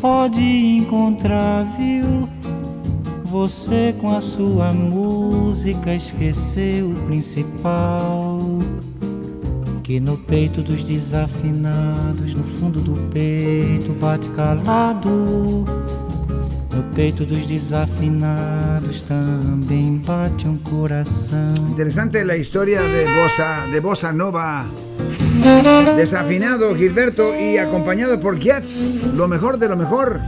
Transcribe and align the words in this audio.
pode 0.00 0.42
encontrar, 0.42 1.64
viu? 1.76 2.28
Você 3.24 3.94
com 4.00 4.16
a 4.16 4.20
sua 4.20 4.72
música 4.72 5.94
esqueceu 5.94 6.90
o 6.90 6.94
principal. 7.06 8.40
Que 9.82 10.00
no 10.00 10.16
peito 10.16 10.62
dos 10.62 10.82
desafinados, 10.84 12.34
no 12.34 12.44
fundo 12.44 12.80
do 12.80 12.94
peito, 13.10 13.92
bate 14.00 14.28
calado. 14.30 15.64
No 16.72 16.82
peito 16.94 17.24
dos 17.24 17.44
desafinados 17.46 19.02
também 19.02 20.00
bate 20.06 20.48
um 20.48 20.56
coração. 20.56 21.54
Interesante 21.68 22.22
la 22.22 22.36
historia 22.36 22.80
de 22.82 23.04
Bossa, 23.04 23.66
de 23.70 23.80
Bossa 23.80 24.12
Nova. 24.12 24.66
Desafinado 25.96 26.74
Gilberto 26.74 27.38
y 27.38 27.56
acompañado 27.58 28.18
por 28.20 28.38
Jets, 28.38 29.14
lo 29.14 29.28
mejor 29.28 29.58
de 29.58 29.68
lo 29.68 29.76
mejor. 29.76 30.20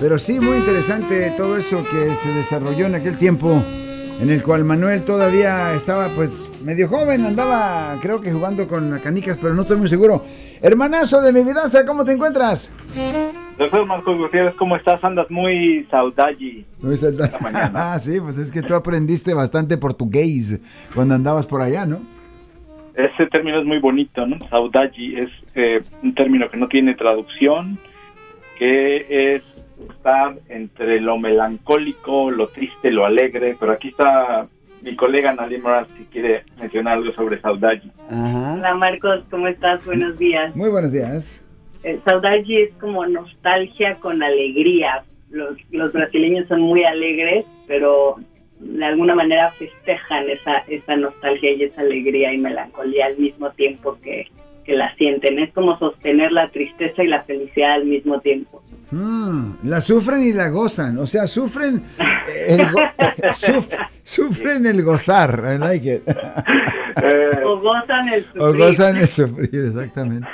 Pero 0.00 0.18
sí, 0.18 0.40
muy 0.40 0.58
interesante 0.58 1.32
todo 1.36 1.56
eso 1.56 1.82
que 1.84 2.14
se 2.16 2.32
desarrolló 2.32 2.86
en 2.86 2.96
aquel 2.96 3.16
tiempo 3.16 3.62
en 4.20 4.30
el 4.30 4.42
cual 4.42 4.64
Manuel 4.64 5.02
todavía 5.02 5.74
estaba 5.74 6.08
pues 6.14 6.42
medio 6.64 6.88
joven, 6.88 7.24
andaba 7.24 7.98
creo 8.00 8.20
que 8.20 8.32
jugando 8.32 8.66
con 8.66 8.98
canicas, 9.00 9.38
pero 9.40 9.54
no 9.54 9.62
estoy 9.62 9.76
muy 9.76 9.88
seguro. 9.88 10.24
Hermanazo 10.60 11.20
de 11.20 11.32
mi 11.32 11.44
vida, 11.44 11.62
¿cómo 11.86 12.04
te 12.04 12.12
encuentras? 12.12 12.70
Doctor 13.58 13.86
Marcos 13.86 14.18
Gutiérrez, 14.18 14.54
¿cómo 14.56 14.76
estás? 14.76 15.02
Andas 15.02 15.30
muy 15.30 15.86
saudade. 15.90 16.64
Muy 16.80 16.96
saudade. 16.96 17.32
Ah, 17.74 17.98
sí, 18.02 18.20
pues 18.20 18.36
es 18.36 18.50
que 18.50 18.62
tú 18.62 18.74
aprendiste 18.74 19.32
bastante 19.32 19.78
portugués 19.78 20.58
cuando 20.94 21.14
andabas 21.14 21.46
por 21.46 21.62
allá, 21.62 21.86
¿no? 21.86 22.15
Ese 22.96 23.26
término 23.26 23.60
es 23.60 23.66
muy 23.66 23.78
bonito, 23.78 24.26
¿no? 24.26 24.38
Saudade 24.48 25.20
es 25.22 25.30
eh, 25.54 25.82
un 26.02 26.14
término 26.14 26.48
que 26.48 26.56
no 26.56 26.66
tiene 26.66 26.94
traducción, 26.94 27.78
que 28.58 29.06
es 29.08 29.42
estar 29.90 30.34
entre 30.48 31.00
lo 31.02 31.18
melancólico, 31.18 32.30
lo 32.30 32.48
triste, 32.48 32.90
lo 32.90 33.04
alegre, 33.04 33.54
pero 33.60 33.72
aquí 33.72 33.88
está 33.88 34.48
mi 34.82 34.96
colega 34.96 35.34
Nalim 35.34 35.62
Moraz 35.62 35.88
si 35.98 36.04
quiere 36.04 36.44
mencionar 36.58 36.98
algo 36.98 37.12
sobre 37.12 37.38
Saudade. 37.42 37.82
Hola 38.08 38.74
Marcos, 38.74 39.24
¿cómo 39.30 39.46
estás? 39.46 39.84
Buenos 39.84 40.18
días. 40.18 40.56
Muy 40.56 40.70
buenos 40.70 40.90
días. 40.90 41.42
Eh, 41.82 42.00
es 42.48 42.74
como 42.80 43.06
nostalgia 43.06 43.96
con 43.96 44.22
alegría. 44.22 45.04
Los, 45.28 45.58
los 45.70 45.92
brasileños 45.92 46.48
son 46.48 46.62
muy 46.62 46.84
alegres, 46.84 47.44
pero 47.66 48.16
de 48.58 48.84
alguna 48.84 49.14
manera 49.14 49.50
festejan 49.52 50.28
esa, 50.30 50.58
esa 50.68 50.96
nostalgia 50.96 51.52
y 51.52 51.64
esa 51.64 51.82
alegría 51.82 52.32
y 52.32 52.38
melancolía 52.38 53.06
al 53.06 53.18
mismo 53.18 53.50
tiempo 53.50 53.98
que, 54.02 54.26
que 54.64 54.74
la 54.74 54.94
sienten. 54.96 55.38
Es 55.38 55.52
como 55.52 55.78
sostener 55.78 56.32
la 56.32 56.48
tristeza 56.48 57.02
y 57.02 57.08
la 57.08 57.22
felicidad 57.22 57.72
al 57.72 57.84
mismo 57.84 58.20
tiempo. 58.20 58.62
Mm, 58.90 59.54
la 59.64 59.80
sufren 59.80 60.22
y 60.22 60.32
la 60.32 60.48
gozan, 60.48 60.96
o 60.98 61.06
sea, 61.06 61.26
sufren 61.26 61.82
el, 62.48 62.66
sufren 64.04 64.66
el 64.66 64.82
gozar, 64.84 65.42
I 65.54 65.58
like 65.58 65.94
it. 65.94 66.02
o 67.44 67.58
gozan 67.60 68.08
el 68.08 68.24
sufrir. 68.24 68.42
O 68.42 68.54
gozan 68.54 68.96
el 68.96 69.08
sufrir, 69.08 69.66
exactamente. 69.66 70.28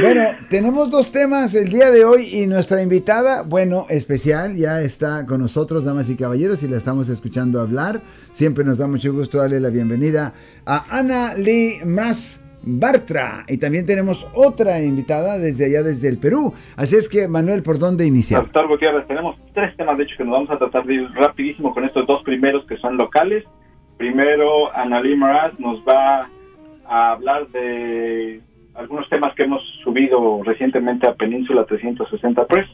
Bueno, 0.00 0.22
tenemos 0.50 0.90
dos 0.90 1.10
temas 1.10 1.54
el 1.54 1.70
día 1.70 1.90
de 1.90 2.04
hoy 2.04 2.28
y 2.30 2.46
nuestra 2.46 2.82
invitada, 2.82 3.42
bueno, 3.42 3.86
especial, 3.88 4.54
ya 4.56 4.82
está 4.82 5.24
con 5.26 5.40
nosotros, 5.40 5.84
damas 5.84 6.10
y 6.10 6.16
caballeros, 6.16 6.62
y 6.62 6.68
la 6.68 6.76
estamos 6.76 7.08
escuchando 7.08 7.60
hablar. 7.60 8.02
Siempre 8.32 8.62
nos 8.62 8.76
da 8.76 8.86
mucho 8.86 9.12
gusto 9.12 9.38
darle 9.38 9.58
la 9.58 9.70
bienvenida 9.70 10.34
a 10.66 10.98
Ana 10.98 11.34
Lee 11.34 11.80
Mas. 11.84 12.42
Bartra. 12.68 13.44
Y 13.46 13.58
también 13.58 13.86
tenemos 13.86 14.26
otra 14.34 14.82
invitada 14.82 15.38
desde 15.38 15.66
allá, 15.66 15.84
desde 15.84 16.08
el 16.08 16.18
Perú. 16.18 16.52
Así 16.74 16.96
es 16.96 17.08
que, 17.08 17.28
Manuel, 17.28 17.62
¿por 17.62 17.78
dónde 17.78 18.04
iniciar? 18.04 18.44
Tenemos 19.06 19.36
tres 19.54 19.76
temas, 19.76 19.96
de 19.96 20.02
hecho, 20.02 20.16
que 20.18 20.24
nos 20.24 20.32
vamos 20.32 20.50
a 20.50 20.58
tratar 20.58 20.84
de 20.84 20.94
ir 20.94 21.08
rapidísimo 21.12 21.72
con 21.72 21.84
estos 21.84 22.04
dos 22.08 22.24
primeros 22.24 22.66
que 22.66 22.76
son 22.78 22.96
locales. 22.96 23.44
Primero, 23.98 24.74
Analí 24.74 25.14
Maraz 25.14 25.56
nos 25.60 25.78
va 25.86 26.28
a 26.88 27.12
hablar 27.12 27.46
de 27.50 28.40
algunos 28.76 29.08
temas 29.08 29.34
que 29.34 29.44
hemos 29.44 29.62
subido 29.82 30.42
recientemente 30.42 31.06
a 31.06 31.14
Península 31.14 31.64
360 31.64 32.46
Press. 32.46 32.66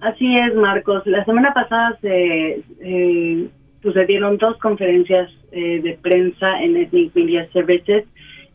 Así 0.00 0.36
es, 0.36 0.54
Marcos. 0.54 1.06
La 1.06 1.24
semana 1.24 1.54
pasada 1.54 1.98
se 2.00 2.62
eh, 2.80 3.48
sucedieron 3.82 4.36
dos 4.36 4.58
conferencias 4.58 5.30
eh, 5.52 5.80
de 5.80 5.94
prensa 5.94 6.62
en 6.62 6.76
Ethnic 6.76 7.14
Media 7.14 7.48
Services 7.52 8.04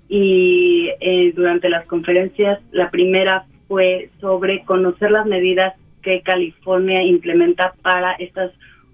y 0.08 0.90
eh, 1.00 1.32
durante 1.36 1.70
las 1.70 1.86
conferencias 1.86 2.60
la 2.72 2.92
primera 2.92 3.46
fue 3.68 4.10
sobre 4.20 4.64
conocer 4.64 5.12
las 5.12 5.26
medidas 5.26 5.74
que 6.02 6.22
California 6.22 7.02
implementa 7.04 7.74
para 7.82 8.12
estas 8.14 8.52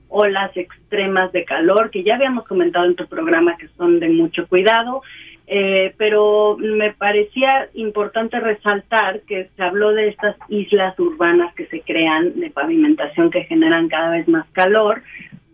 olas 0.10 0.56
extremas 0.56 1.32
de 1.32 1.44
calor 1.44 1.90
que 1.90 2.04
ya 2.04 2.16
habíamos 2.16 2.46
comentado 2.46 2.86
en 2.86 2.96
tu 2.96 3.08
programa 3.08 3.58
que 3.58 3.68
son 3.78 4.00
de 4.00 4.10
mucho 4.10 4.48
cuidado, 4.48 5.02
eh, 5.48 5.94
pero 5.98 6.58
me 6.60 6.94
parecía 6.94 7.70
importante 7.74 8.40
resaltar 8.40 9.22
que 9.22 9.50
se 9.56 9.64
habló 9.64 9.94
de 9.94 10.10
estas 10.10 10.36
islas 10.50 11.00
urbanas 11.00 11.54
que 11.56 11.66
se 11.68 11.82
crean 11.82 12.40
de 12.40 12.50
pavimentación 12.50 13.32
que 13.32 13.46
generan 13.46 13.88
cada 13.88 14.12
vez 14.12 14.28
más 14.28 14.46
calor, 14.52 15.02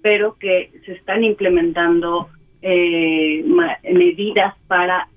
pero 0.02 0.36
que 0.40 0.72
se 0.86 0.94
están 0.94 1.24
implementando 1.24 2.30
eh, 2.62 3.46
medidas 3.84 4.56
para 4.68 5.08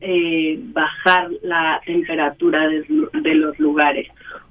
eh, 0.00 0.60
bajar 0.72 1.28
la 1.42 1.80
temperatura 1.84 2.68
de, 2.68 3.34
los 3.34 3.58
lugares. 3.58 4.06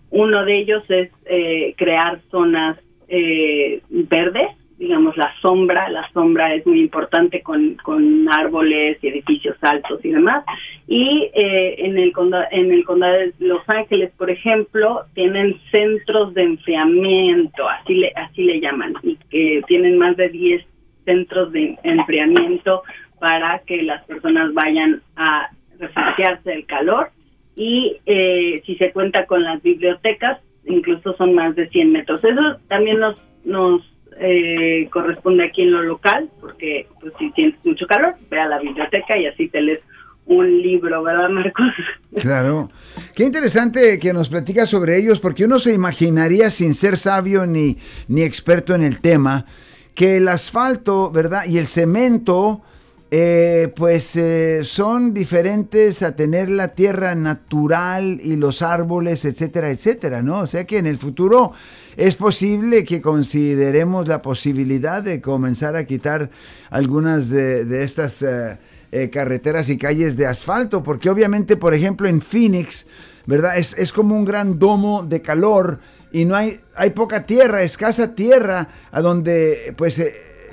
Uno 0.10 0.44
de 0.44 0.60
ellos 0.60 0.84
es 0.90 1.10
eh, 1.26 1.74
crear 1.78 2.20
zonas 2.30 2.78
eh, 3.08 3.82
verdes, 3.90 4.50
digamos 4.78 5.18
la 5.18 5.34
sombra, 5.42 5.90
la 5.90 6.10
sombra 6.14 6.54
es 6.54 6.66
muy 6.66 6.82
importante 6.82 7.42
con, 7.42 7.76
con 7.84 8.28
árboles 8.30 8.98
y 9.02 9.08
edificios 9.08 9.58
altos 9.62 10.00
y 10.04 10.12
demás. 10.12 10.44
Y 10.88 11.30
en, 11.34 11.98
el 11.98 12.12
condado, 12.14 12.46
en 12.52 12.72
el 12.72 12.84
condado 12.86 13.14
de 13.14 13.34
Los 13.40 13.68
Ángeles, 13.68 14.12
por 14.18 14.30
ejemplo, 14.30 15.06
tienen 15.14 15.60
centros 15.72 16.34
de 16.34 16.44
enfriamiento, 16.44 17.68
así 17.68 17.96
le, 17.96 18.12
así 18.16 18.44
le 18.44 18.60
llaman, 18.60 18.94
y 19.04 19.18
que 19.30 19.62
tienen 19.68 19.98
más 19.98 20.16
de 20.16 20.30
10 20.30 20.66
centros 21.06 21.52
de 21.52 21.78
enfriamiento 21.84 22.84
para 23.20 23.60
que 23.60 23.82
las 23.82 24.04
personas 24.06 24.54
vayan 24.54 25.02
a 25.16 25.50
refugiarse 25.80 26.50
del 26.50 26.66
calor 26.66 27.10
y 27.56 27.98
eh, 28.06 28.62
si 28.66 28.76
se 28.76 28.92
cuenta 28.92 29.26
con 29.26 29.44
las 29.44 29.62
bibliotecas, 29.64 30.40
incluso 30.66 31.16
son 31.18 31.34
más 31.34 31.56
de 31.56 31.68
100 31.70 31.92
metros. 31.92 32.24
Eso 32.24 32.58
también 32.68 33.00
nos, 33.00 33.20
nos 33.44 33.82
eh, 34.20 34.88
corresponde 34.92 35.46
aquí 35.46 35.64
en 35.64 35.72
lo 35.72 35.84
local, 35.84 36.30
porque 36.40 36.88
pues, 37.00 37.14
si 37.20 37.32
tienes 37.32 37.56
mucho 37.64 37.86
calor, 37.88 38.16
ve 38.30 38.40
a 38.40 38.48
la 38.48 38.60
biblioteca 38.60 39.18
y 39.18 39.26
así 39.26 39.48
te 39.48 39.62
lees 39.62 39.80
un 40.26 40.62
libro, 40.62 41.04
¿verdad, 41.04 41.30
Marcos? 41.30 41.68
Claro. 42.20 42.72
Qué 43.14 43.26
interesante 43.26 44.00
que 44.00 44.12
nos 44.12 44.30
platicas 44.30 44.70
sobre 44.70 44.98
ellos, 44.98 45.20
porque 45.20 45.46
uno 45.46 45.60
se 45.60 45.74
imaginaría, 45.74 46.50
sin 46.50 46.74
ser 46.74 46.98
sabio 46.98 47.46
ni, 47.46 47.78
ni 48.08 48.24
experto 48.24 48.74
en 48.74 48.84
el 48.84 49.00
tema, 49.02 49.46
que 49.94 50.18
el 50.18 50.28
asfalto, 50.28 51.12
¿verdad? 51.12 51.44
Y 51.48 51.60
el 51.60 51.68
cemento 51.68 52.64
eh, 53.10 53.72
pues 53.74 54.18
eh, 54.18 54.64
son 54.66 55.14
diferentes 55.14 56.02
a 56.02 56.18
tener 56.18 56.50
la 56.50 56.76
tierra 56.76 57.16
natural 57.16 58.20
y 58.22 58.36
los 58.36 58.62
árboles, 58.62 59.24
etcétera, 59.24 59.70
etcétera, 59.70 60.22
¿no? 60.22 60.40
O 60.40 60.48
sea 60.48 60.66
que 60.66 60.78
en 60.78 60.88
el 60.88 60.98
futuro 60.98 61.54
es 61.96 62.16
posible 62.16 62.84
que 62.84 63.00
consideremos 63.00 64.10
la 64.10 64.22
posibilidad 64.22 65.02
de 65.02 65.22
comenzar 65.22 65.78
a 65.78 65.86
quitar 65.86 66.32
algunas 66.70 67.30
de, 67.30 67.82
estas 67.82 68.22
eh, 68.24 69.10
carreteras 69.10 69.70
y 69.70 69.78
calles 69.78 70.18
de 70.18 70.26
asfalto, 70.26 70.84
porque 70.84 71.10
obviamente, 71.10 71.56
por 71.56 71.74
ejemplo, 71.74 72.10
en 72.10 72.22
Phoenix, 72.22 72.88
¿verdad? 73.26 73.58
Es, 73.58 73.74
es 73.78 73.94
como 73.94 74.18
un 74.18 74.26
gran 74.26 74.60
domo 74.60 75.04
de 75.04 75.22
calor 75.22 75.80
y 76.12 76.26
no 76.26 76.36
hay, 76.36 76.60
hay 76.76 76.90
poca 76.90 77.26
tierra, 77.26 77.62
escasa 77.62 78.16
tierra, 78.16 78.68
a 78.92 79.02
donde 79.02 79.74
pues 79.78 79.98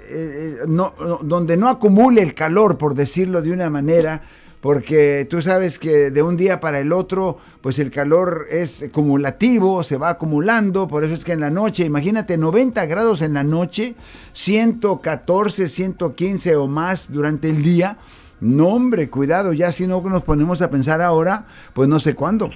eh, 0.08 0.58
no, 0.66 0.94
donde 1.22 1.56
no 1.56 1.68
acumule 1.68 2.22
el 2.22 2.34
calor, 2.34 2.78
por 2.78 2.94
decirlo 2.94 3.42
de 3.42 3.52
una 3.52 3.70
manera, 3.70 4.22
porque 4.60 5.26
tú 5.28 5.42
sabes 5.42 5.78
que 5.78 6.10
de 6.10 6.22
un 6.22 6.36
día 6.36 6.58
para 6.58 6.80
el 6.80 6.92
otro, 6.92 7.38
pues 7.60 7.78
el 7.78 7.90
calor 7.90 8.46
es 8.50 8.82
acumulativo, 8.82 9.82
se 9.82 9.98
va 9.98 10.08
acumulando, 10.08 10.88
por 10.88 11.04
eso 11.04 11.12
es 11.12 11.24
que 11.24 11.32
en 11.32 11.40
la 11.40 11.50
noche, 11.50 11.84
imagínate 11.84 12.38
90 12.38 12.86
grados 12.86 13.20
en 13.20 13.34
la 13.34 13.44
noche, 13.44 13.94
114, 14.32 15.68
115 15.68 16.56
o 16.56 16.66
más 16.66 17.12
durante 17.12 17.50
el 17.50 17.62
día. 17.62 17.98
No, 18.40 18.68
hombre, 18.68 19.10
cuidado, 19.10 19.52
ya 19.52 19.70
si 19.70 19.86
no 19.86 20.00
nos 20.00 20.22
ponemos 20.22 20.62
a 20.62 20.70
pensar 20.70 21.02
ahora, 21.02 21.44
pues 21.74 21.88
no 21.88 22.00
sé 22.00 22.14
cuándo. 22.14 22.50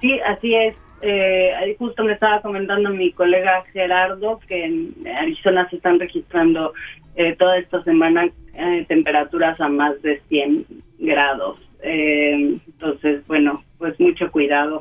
Sí, 0.00 0.18
así 0.20 0.54
es 0.54 0.74
eh, 1.04 1.76
justo 1.78 2.02
me 2.02 2.12
estaba 2.12 2.40
comentando 2.40 2.90
mi 2.90 3.12
colega 3.12 3.64
Gerardo 3.72 4.40
que 4.48 4.64
en 4.64 4.94
Arizona 5.18 5.68
se 5.68 5.76
están 5.76 6.00
registrando 6.00 6.72
eh, 7.16 7.36
toda 7.38 7.58
esta 7.58 7.82
semana 7.84 8.28
eh, 8.54 8.84
temperaturas 8.88 9.60
a 9.60 9.68
más 9.68 10.00
de 10.02 10.20
100 10.28 10.66
grados. 10.98 11.58
Eh, 11.82 12.58
entonces, 12.66 13.26
bueno, 13.26 13.62
pues 13.78 13.98
mucho 14.00 14.30
cuidado. 14.32 14.80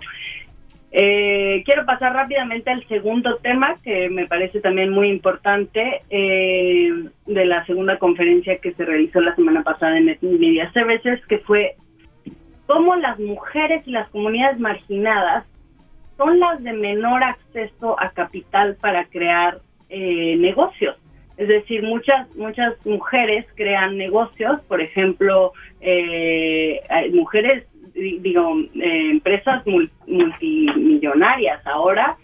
Quiero 0.92 1.86
pasar 1.88 2.14
rápidamente 2.14 2.70
al 2.70 2.88
segundo 2.88 3.38
tema 3.38 3.78
que 3.84 4.10
me 4.10 4.28
parece 4.28 4.62
también 4.62 4.92
muy 4.92 5.10
importante 5.10 6.04
de 6.08 7.46
la 7.46 7.66
segunda 7.66 7.98
conferencia 7.98 8.60
que 8.60 8.74
se 8.74 8.86
realizó 8.86 9.20
la 9.20 9.36
semana 9.36 9.64
pasada 9.64 9.98
en 9.98 10.16
Media 10.22 10.72
Services, 10.72 11.20
que 11.26 11.40
fue 11.40 11.78
cómo 12.68 12.96
las 12.96 13.20
mujeres 13.20 13.82
y 13.88 13.92
las 13.92 14.08
comunidades 14.10 14.60
marginadas 14.60 15.46
son 16.18 16.40
las 16.40 16.62
de 16.64 16.74
menor 16.74 17.24
acceso 17.24 18.00
a 18.00 18.12
capital 18.12 18.76
para 18.80 19.06
crear 19.06 19.60
eh, 19.90 20.36
negocios. 20.38 20.98
Es 21.38 21.48
decir, 21.48 21.82
muchas 21.82 22.34
muchas 22.36 22.74
mujeres 22.86 23.46
crean 23.56 23.98
negocios, 23.98 24.62
por 24.68 24.82
ejemplo, 24.82 25.52
hay 25.82 27.12
mujeres 27.12 27.66
digo, 27.94 28.58
eh, 28.76 29.10
empresas 29.12 29.64
multimillonarias 30.08 31.66
ahora, 31.66 32.18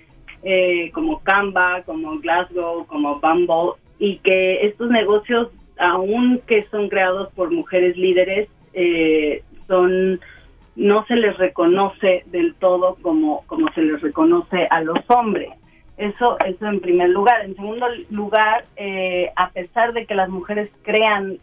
eh, 0.43 0.91
como 0.93 1.19
Canva, 1.21 1.83
como 1.83 2.17
Glasgow, 2.19 2.85
como 2.87 3.19
Bumble, 3.19 3.73
y 3.99 4.17
que 4.17 4.65
estos 4.65 4.89
negocios, 4.89 5.49
aun 5.77 6.41
que 6.47 6.65
son 6.71 6.89
creados 6.89 7.31
por 7.33 7.51
mujeres 7.51 7.97
líderes, 7.97 8.49
eh, 8.73 9.43
son 9.67 10.19
no 10.79 11.05
se 11.05 11.15
les 11.15 11.37
reconoce 11.37 12.23
del 12.27 12.55
todo 12.55 12.95
como, 13.01 13.43
como 13.47 13.71
se 13.73 13.81
les 13.81 14.01
reconoce 14.01 14.67
a 14.69 14.81
los 14.81 14.97
hombres. 15.09 15.49
Eso, 15.97 16.37
eso 16.45 16.65
en 16.67 16.79
primer 16.79 17.09
lugar. 17.09 17.43
En 17.43 17.55
segundo 17.55 17.85
lugar, 18.09 18.65
a 19.35 19.49
pesar 19.49 19.91
de 19.91 20.05
que 20.05 20.15
las 20.15 20.29
mujeres 20.29 20.69
crean 20.83 21.37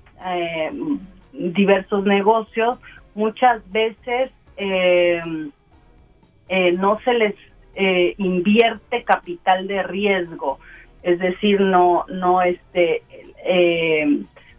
diversos 1.33 2.05
negocios, 2.05 2.79
muchas 3.15 3.69
veces 3.71 4.31
eh, 4.57 5.21
eh, 6.49 6.73
no 6.73 7.01
se 7.01 7.13
les 7.15 7.35
eh, 7.75 8.15
invierte 8.19 9.05
capital 9.05 9.67
de 9.67 9.83
riesgo, 9.83 10.59
es 11.03 11.19
decir, 11.19 11.61
no, 11.61 12.05
no 12.09 12.43
este, 12.43 13.03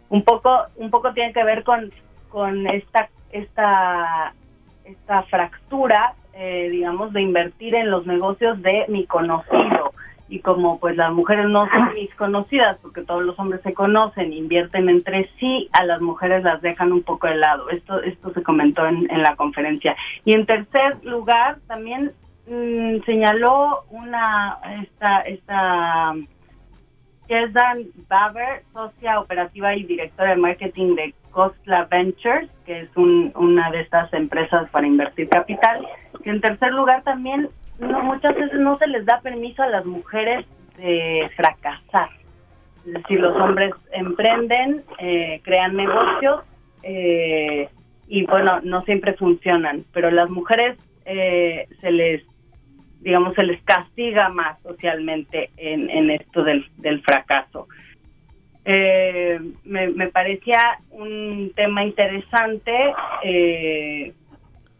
un 0.08 0.22
poco, 0.22 0.66
un 0.76 0.90
poco 0.90 1.12
tiene 1.12 1.32
que 1.32 1.44
ver 1.44 1.64
con, 1.64 1.92
con 2.28 2.66
esta, 2.68 3.10
esta, 3.32 4.34
esta 4.90 5.22
fractura, 5.24 6.14
digamos, 6.34 7.12
de 7.12 7.22
invertir 7.22 7.74
en 7.74 7.90
los 7.90 8.06
negocios 8.06 8.62
de 8.62 8.84
mi 8.88 9.06
conocido 9.06 9.92
y 10.28 10.40
como 10.40 10.78
pues 10.78 10.96
las 10.96 11.12
mujeres 11.12 11.46
no 11.48 11.68
son 11.68 11.94
mis 11.94 12.14
conocidas 12.14 12.76
porque 12.82 13.02
todos 13.02 13.22
los 13.22 13.38
hombres 13.38 13.62
se 13.62 13.72
conocen, 13.72 14.32
invierten 14.32 14.88
entre 14.88 15.28
sí, 15.38 15.68
a 15.72 15.84
las 15.84 16.00
mujeres 16.00 16.42
las 16.44 16.60
dejan 16.60 16.92
un 16.92 17.02
poco 17.02 17.26
de 17.26 17.36
lado. 17.36 17.70
Esto 17.70 18.02
esto 18.02 18.32
se 18.32 18.42
comentó 18.42 18.86
en, 18.86 19.06
la 19.22 19.36
conferencia. 19.36 19.96
Y 20.24 20.34
en 20.34 20.46
tercer 20.46 20.98
lugar 21.02 21.58
también 21.66 22.12
mm, 22.46 23.04
señaló 23.06 23.84
una 23.90 24.58
esta 24.82 25.20
esta 25.22 26.14
Dan 27.28 27.84
Baber, 28.08 28.62
socia 28.72 29.20
operativa 29.20 29.74
y 29.74 29.84
directora 29.84 30.30
de 30.30 30.36
marketing 30.36 30.94
de 30.94 31.14
Costla 31.30 31.84
Ventures, 31.90 32.48
que 32.64 32.80
es 32.80 32.90
una 32.96 33.70
de 33.70 33.80
estas 33.80 34.12
empresas 34.14 34.68
para 34.70 34.86
invertir 34.86 35.28
capital, 35.28 35.86
que 36.24 36.30
en 36.30 36.40
tercer 36.40 36.72
lugar 36.72 37.02
también 37.02 37.50
no, 37.78 38.02
muchas 38.02 38.34
veces 38.34 38.58
no 38.58 38.78
se 38.78 38.86
les 38.86 39.04
da 39.04 39.20
permiso 39.20 39.62
a 39.62 39.68
las 39.68 39.84
mujeres 39.84 40.46
de 40.78 41.30
fracasar. 41.36 42.08
Es 42.86 42.94
decir, 42.94 43.20
los 43.20 43.36
hombres 43.36 43.72
emprenden, 43.92 44.82
eh, 44.98 45.40
crean 45.44 45.76
negocios 45.76 46.42
eh, 46.82 47.68
y 48.06 48.24
bueno, 48.24 48.60
no 48.62 48.82
siempre 48.82 49.12
funcionan, 49.12 49.84
pero 49.92 50.10
las 50.10 50.30
mujeres 50.30 50.78
eh, 51.04 51.68
se 51.80 51.90
les, 51.90 52.22
digamos, 53.00 53.34
se 53.34 53.44
les 53.44 53.62
castiga 53.62 54.28
más 54.28 54.60
socialmente 54.62 55.50
en, 55.56 55.88
en 55.90 56.10
esto 56.10 56.42
del, 56.42 56.66
del 56.76 57.00
fracaso. 57.02 57.68
me, 58.64 59.88
me, 59.88 60.08
parecía 60.08 60.78
un 60.90 61.52
tema 61.54 61.84
interesante 61.84 62.72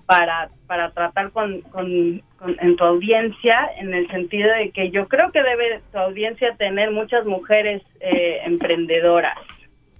para, 0.08 0.48
para 0.66 0.90
tratar 0.92 1.30
con, 1.32 1.60
con, 1.60 2.22
en 2.40 2.76
tu 2.76 2.84
audiencia, 2.84 3.70
en 3.76 3.92
el 3.92 4.08
sentido 4.08 4.50
de 4.54 4.70
que 4.70 4.90
yo 4.90 5.06
creo 5.06 5.30
que 5.32 5.42
debe 5.42 5.80
tu 5.92 5.98
audiencia 5.98 6.56
tener 6.56 6.90
muchas 6.92 7.26
mujeres 7.26 7.82
eh, 8.00 8.40
emprendedoras. 8.44 9.36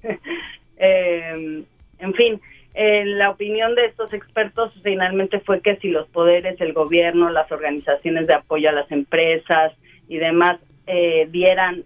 eh, 0.79 1.63
en 1.99 2.15
fin, 2.15 2.41
eh, 2.81 3.05
la 3.05 3.31
opinión 3.31 3.75
de 3.75 3.87
estos 3.87 4.13
expertos 4.13 4.73
finalmente 4.83 5.41
fue 5.41 5.61
que 5.61 5.77
si 5.77 5.89
los 5.89 6.07
poderes, 6.09 6.61
el 6.61 6.73
gobierno, 6.73 7.29
las 7.29 7.51
organizaciones 7.51 8.27
de 8.29 8.35
apoyo 8.35 8.69
a 8.69 8.73
las 8.73 8.91
empresas 8.93 9.73
y 10.09 10.19
demás 10.19 10.59
eh, 10.87 11.29
dieran, 11.31 11.85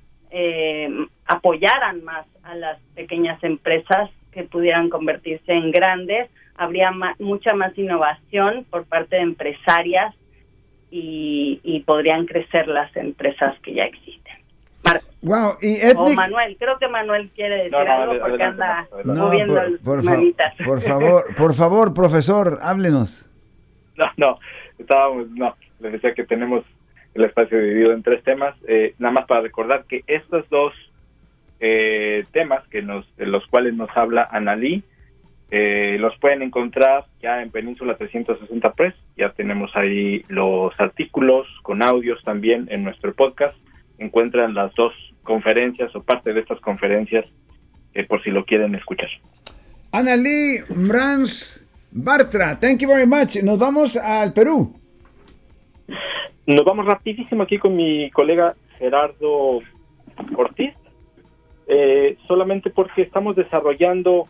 apoyaran 1.27 2.05
más 2.05 2.27
a 2.43 2.55
las 2.55 2.79
pequeñas 2.95 3.43
empresas 3.43 4.11
que 4.33 4.45
pudieran 4.45 4.89
convertirse 4.89 5.53
en 5.53 5.71
grandes, 5.71 6.31
habría 6.57 6.91
mucha 7.19 7.55
más 7.55 7.77
innovación 7.77 8.65
por 8.71 8.85
parte 8.85 9.17
de 9.17 9.23
empresarias 9.23 10.15
y, 10.93 11.83
podrían 11.87 12.27
crecer 12.27 12.69
las 12.69 12.95
empresas 12.97 13.59
que 13.61 13.75
ya 13.75 13.85
existen. 13.85 14.32
Wow, 15.23 15.59
y 15.63 15.79
O 15.97 16.13
Manuel, 16.15 16.57
creo 16.59 16.79
que 16.79 16.89
Manuel 16.89 17.31
quiere 17.35 17.65
decir 17.65 17.75
algo 17.75 18.19
porque 18.19 18.43
anda 18.43 18.89
moviendo 19.05 19.61
por, 19.85 20.03
por 20.65 20.81
favor, 20.81 21.35
por 21.37 21.55
favor, 21.55 21.95
profesor, 21.95 22.59
háblenos. 22.63 23.29
No, 23.97 24.07
no, 24.17 24.39
estábamos, 24.79 25.31
no, 25.31 25.57
les 25.81 25.93
decía 25.93 26.15
que 26.15 26.25
tenemos 26.25 26.65
el 27.15 27.25
espacio 27.25 27.61
dividido 27.61 27.93
en 27.93 28.03
tres 28.03 28.23
temas, 28.25 28.57
eh, 28.67 28.95
nada 28.99 29.13
más 29.13 29.27
para 29.27 29.43
recordar 29.43 29.85
que 29.85 30.03
estos 30.07 30.49
dos 30.49 30.73
eh, 31.61 32.25
temas 32.33 32.67
que 32.69 32.83
nos, 32.83 33.07
de 33.17 33.27
los 33.27 33.47
cuales 33.47 33.75
nos 33.75 33.91
habla 33.97 34.29
Analí, 34.31 34.83
eh, 35.55 35.99
los 36.01 36.17
pueden 36.17 36.41
encontrar 36.41 37.05
ya 37.21 37.43
en 37.43 37.51
Península 37.51 37.97
360 37.97 38.73
Press. 38.73 38.95
Ya 39.19 39.29
tenemos 39.33 39.71
ahí 39.77 40.25
los 40.29 40.73
artículos 40.81 41.47
con 41.63 41.83
audios 41.83 42.25
también 42.25 42.69
en 42.71 42.83
nuestro 42.85 43.13
podcast. 43.13 43.55
Encuentran 44.03 44.55
las 44.55 44.75
dos 44.75 44.93
conferencias 45.23 45.95
o 45.95 46.03
parte 46.03 46.33
de 46.33 46.41
estas 46.41 46.61
conferencias 46.61 47.25
eh, 47.95 48.05
por 48.05 48.23
si 48.23 48.31
lo 48.31 48.45
quieren 48.45 48.75
escuchar. 48.75 49.09
Annalí 49.93 50.59
Mrans 50.75 51.65
Bartra, 51.93 52.59
thank 52.59 52.81
you 52.81 52.89
very 52.89 53.07
much. 53.07 53.37
Nos 53.43 53.59
vamos 53.59 53.97
al 53.97 54.33
Perú. 54.33 54.75
Nos 56.47 56.65
vamos 56.65 56.87
rapidísimo 56.87 57.45
aquí 57.45 57.59
con 57.59 57.77
mi 57.77 58.11
colega 58.11 58.57
Gerardo 58.79 59.61
Ortiz, 60.37 60.75
eh, 61.69 62.17
solamente 62.27 62.71
porque 62.71 63.03
estamos 63.03 63.37
desarrollando 63.37 64.27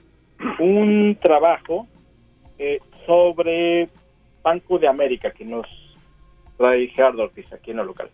un 0.58 1.16
trabajo 1.22 1.86
eh, 2.58 2.80
sobre 3.06 3.88
Banco 4.42 4.78
de 4.78 4.88
América 4.88 5.30
que 5.30 5.44
nos 5.44 5.66
trae 6.58 6.88
Gerardo 6.88 7.22
Ortiz 7.22 7.50
aquí 7.52 7.70
en 7.70 7.78
el 7.78 7.86
local. 7.86 8.10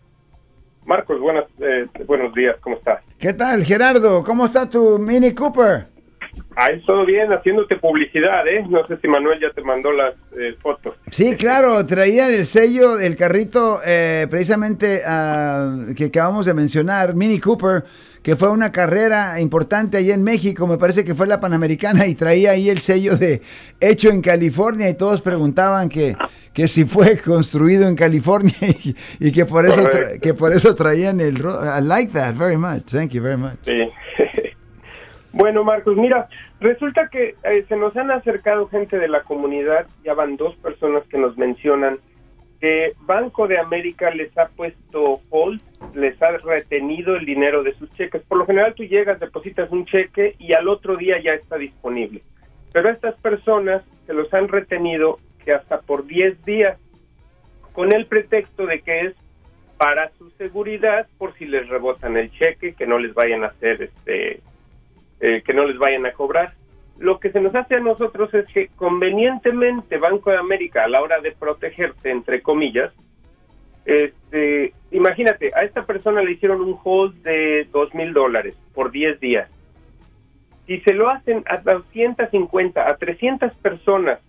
Marcos, 0.85 1.19
buenas, 1.19 1.45
eh, 1.59 1.85
buenos 2.05 2.33
días, 2.33 2.55
¿cómo 2.61 2.77
estás? 2.77 3.01
¿Qué 3.19 3.33
tal, 3.33 3.63
Gerardo? 3.63 4.23
¿Cómo 4.23 4.45
está 4.45 4.69
tu 4.69 4.97
Mini 4.97 5.33
Cooper? 5.33 5.87
Ahí 6.55 6.81
todo 6.85 7.05
bien, 7.05 7.31
haciéndote 7.31 7.77
publicidad, 7.77 8.47
¿eh? 8.47 8.65
No 8.67 8.85
sé 8.87 8.97
si 8.97 9.07
Manuel 9.07 9.39
ya 9.39 9.51
te 9.51 9.61
mandó 9.61 9.91
las 9.91 10.13
eh, 10.37 10.55
fotos. 10.61 10.95
Sí, 11.11 11.35
claro, 11.35 11.85
traían 11.85 12.31
el 12.31 12.45
sello 12.45 12.97
del 12.97 13.15
carrito 13.15 13.79
precisamente 14.29 15.01
ah, 15.05 15.85
que 15.95 16.05
acabamos 16.05 16.45
de 16.45 16.53
mencionar, 16.53 17.13
Mini 17.13 17.39
Cooper 17.39 17.83
que 18.29 18.35
fue 18.35 18.51
una 18.51 18.71
carrera 18.71 19.41
importante 19.41 19.97
allá 19.97 20.13
en 20.13 20.23
México, 20.23 20.67
me 20.67 20.77
parece 20.77 21.03
que 21.03 21.15
fue 21.15 21.25
la 21.25 21.39
Panamericana 21.39 22.05
y 22.05 22.13
traía 22.13 22.51
ahí 22.51 22.69
el 22.69 22.77
sello 22.77 23.17
de 23.17 23.41
hecho 23.79 24.11
en 24.11 24.21
California 24.21 24.87
y 24.87 24.95
todos 24.95 25.23
preguntaban 25.23 25.89
que, 25.89 26.15
que 26.53 26.67
si 26.67 26.85
fue 26.85 27.17
construido 27.17 27.87
en 27.87 27.95
California 27.95 28.53
y, 29.19 29.31
que 29.31 29.45
por 29.45 29.65
eso 29.65 29.83
que 30.21 30.35
por 30.35 30.53
eso 30.53 30.75
traían 30.75 31.19
el 31.21 31.37
I 31.39 31.81
like 31.81 32.13
that 32.13 32.35
very 32.35 32.55
much. 32.55 32.83
Thank 32.91 33.13
you 33.13 33.23
very 33.23 33.35
much. 33.35 33.57
Sí. 33.65 33.89
bueno, 35.31 35.63
Marcos, 35.63 35.97
mira, 35.97 36.29
resulta 36.59 37.07
que 37.07 37.35
eh, 37.43 37.65
se 37.67 37.77
nos 37.77 37.97
han 37.97 38.11
acercado 38.11 38.67
gente 38.67 38.99
de 38.99 39.07
la 39.07 39.23
comunidad, 39.23 39.87
ya 40.05 40.13
van 40.13 40.37
dos 40.37 40.55
personas 40.57 41.01
que 41.09 41.17
nos 41.17 41.35
mencionan 41.35 41.97
que 42.59 42.93
Banco 43.01 43.47
de 43.47 43.57
América 43.57 44.11
les 44.11 44.37
ha 44.37 44.49
puesto 44.49 45.21
hold, 45.29 45.61
les 45.93 46.21
ha 46.21 46.31
retenido 46.37 47.15
el 47.15 47.25
dinero 47.25 47.63
de 47.63 47.73
sus 47.75 47.91
cheques. 47.93 48.21
Por 48.23 48.37
lo 48.37 48.45
general 48.45 48.73
tú 48.73 48.83
llegas, 48.83 49.19
depositas 49.19 49.71
un 49.71 49.85
cheque 49.85 50.35
y 50.39 50.53
al 50.53 50.67
otro 50.67 50.97
día 50.97 51.21
ya 51.21 51.33
está 51.33 51.57
disponible. 51.57 52.21
Pero 52.73 52.89
a 52.89 52.91
estas 52.91 53.15
personas 53.15 53.83
se 54.05 54.13
los 54.13 54.33
han 54.33 54.47
retenido 54.47 55.19
que 55.43 55.53
hasta 55.53 55.81
por 55.81 56.05
10 56.05 56.43
días, 56.45 56.77
con 57.73 57.93
el 57.93 58.05
pretexto 58.07 58.65
de 58.65 58.81
que 58.81 59.01
es 59.01 59.15
para 59.77 60.11
su 60.17 60.29
seguridad, 60.31 61.07
por 61.17 61.33
si 61.35 61.45
les 61.45 61.69
rebotan 61.69 62.17
el 62.17 62.29
cheque, 62.31 62.73
que 62.73 62.85
no 62.85 62.99
les 62.99 63.13
vayan 63.13 63.45
a 63.45 63.47
hacer, 63.47 63.83
este, 63.83 64.41
eh, 65.21 65.41
que 65.45 65.53
no 65.53 65.65
les 65.65 65.77
vayan 65.77 66.05
a 66.05 66.11
cobrar 66.11 66.58
lo 66.99 67.19
que 67.19 67.31
se 67.31 67.41
nos 67.41 67.55
hace 67.55 67.75
a 67.75 67.79
nosotros 67.79 68.33
es 68.33 68.45
que 68.53 68.67
convenientemente 68.75 69.97
Banco 69.97 70.31
de 70.31 70.37
América 70.37 70.83
a 70.83 70.87
la 70.87 71.01
hora 71.01 71.19
de 71.21 71.31
protegerse, 71.31 72.11
entre 72.11 72.41
comillas, 72.41 72.93
Este, 73.85 74.73
imagínate, 74.91 75.51
a 75.55 75.63
esta 75.63 75.83
persona 75.85 76.21
le 76.21 76.33
hicieron 76.33 76.61
un 76.61 76.77
hold 76.83 77.23
de 77.23 77.67
dos 77.71 77.91
mil 77.95 78.13
dólares 78.13 78.53
por 78.75 78.91
10 78.91 79.19
días. 79.19 79.49
Si 80.67 80.79
se 80.81 80.93
lo 80.93 81.09
hacen 81.09 81.43
a 81.47 81.57
250, 81.57 82.87
a 82.87 82.97
300 82.97 83.51
personas, 83.55 84.19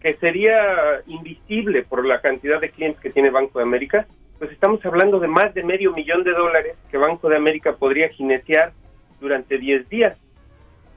que 0.00 0.14
sería 0.16 1.02
invisible 1.06 1.82
por 1.82 2.06
la 2.06 2.20
cantidad 2.22 2.58
de 2.60 2.70
clientes 2.70 3.02
que 3.02 3.10
tiene 3.10 3.28
Banco 3.28 3.58
de 3.58 3.64
América, 3.64 4.06
pues 4.38 4.50
estamos 4.52 4.84
hablando 4.86 5.18
de 5.20 5.28
más 5.28 5.52
de 5.52 5.62
medio 5.62 5.92
millón 5.92 6.22
de 6.24 6.32
dólares 6.32 6.76
que 6.90 6.96
Banco 6.96 7.28
de 7.28 7.36
América 7.36 7.74
podría 7.76 8.08
jinetear 8.08 8.72
durante 9.20 9.58
10 9.58 9.88
días. 9.90 10.16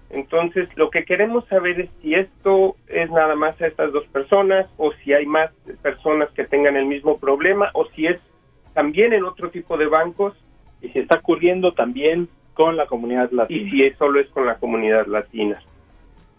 Entonces, 0.09 0.67
lo 0.75 0.89
que 0.89 1.05
queremos 1.05 1.45
saber 1.47 1.81
es 1.81 1.89
si 2.01 2.15
esto 2.15 2.75
es 2.87 3.11
nada 3.11 3.35
más 3.35 3.59
a 3.61 3.67
estas 3.67 3.93
dos 3.93 4.05
personas 4.07 4.67
o 4.77 4.91
si 5.03 5.13
hay 5.13 5.25
más 5.25 5.51
personas 5.83 6.29
que 6.31 6.45
tengan 6.45 6.75
el 6.75 6.85
mismo 6.85 7.19
problema 7.19 7.69
o 7.73 7.85
si 7.95 8.07
es 8.07 8.19
también 8.73 9.13
en 9.13 9.23
otro 9.23 9.51
tipo 9.51 9.77
de 9.77 9.85
bancos 9.85 10.33
y 10.81 10.89
si 10.89 10.99
está 10.99 11.19
ocurriendo 11.19 11.73
también 11.73 12.27
con 12.53 12.75
la 12.75 12.87
comunidad 12.87 13.31
latina. 13.31 13.61
Y 13.61 13.69
si 13.69 13.83
es, 13.83 13.97
solo 13.97 14.19
es 14.19 14.27
con 14.29 14.45
la 14.45 14.57
comunidad 14.57 15.05
latina. 15.05 15.61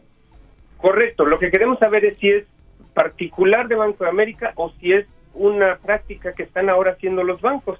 Correcto. 0.77 1.25
Lo 1.25 1.37
que 1.37 1.51
queremos 1.51 1.77
saber 1.79 2.05
es 2.05 2.15
si 2.17 2.29
es 2.29 2.45
particular 2.93 3.67
de 3.67 3.75
Banco 3.75 4.05
de 4.05 4.09
América 4.09 4.53
o 4.55 4.71
si 4.79 4.93
es 4.93 5.05
una 5.35 5.77
práctica 5.77 6.33
que 6.33 6.43
están 6.43 6.69
ahora 6.69 6.91
haciendo 6.91 7.23
los 7.23 7.41
bancos. 7.41 7.79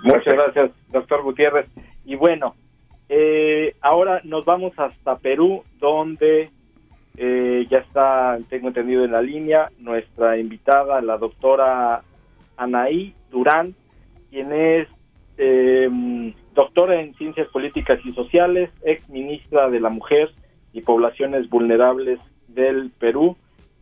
Muchas 0.04 0.34
gracias, 0.34 0.72
doctor 0.92 1.24
Gutiérrez. 1.24 1.68
Y 2.06 2.16
bueno, 2.16 2.56
eh, 3.10 3.76
ahora 3.82 4.22
nos 4.24 4.46
vamos 4.46 4.72
hasta 4.78 5.18
Perú, 5.18 5.64
donde 5.80 6.52
eh, 7.18 7.66
ya 7.70 7.80
está, 7.80 8.38
tengo 8.50 8.68
entendido, 8.68 9.04
en 9.04 9.12
la 9.12 9.22
línea 9.22 9.72
nuestra 9.80 10.38
invitada, 10.38 11.02
la 11.02 11.18
doctora 11.18 12.04
Anaí 12.56 13.16
Durán, 13.32 13.74
quien 14.30 14.52
es 14.52 14.88
eh, 15.38 15.90
doctora 16.54 17.02
en 17.02 17.16
Ciencias 17.16 17.48
Políticas 17.50 18.00
y 18.06 18.14
Sociales, 18.14 18.70
ex 18.84 19.10
ministra 19.10 19.70
de 19.70 19.80
la 19.80 19.90
Mujer 19.90 20.32
y 20.74 20.82
Poblaciones 20.82 21.50
Vulnerables 21.50 22.20
del 22.48 22.92
Perú 22.92 23.36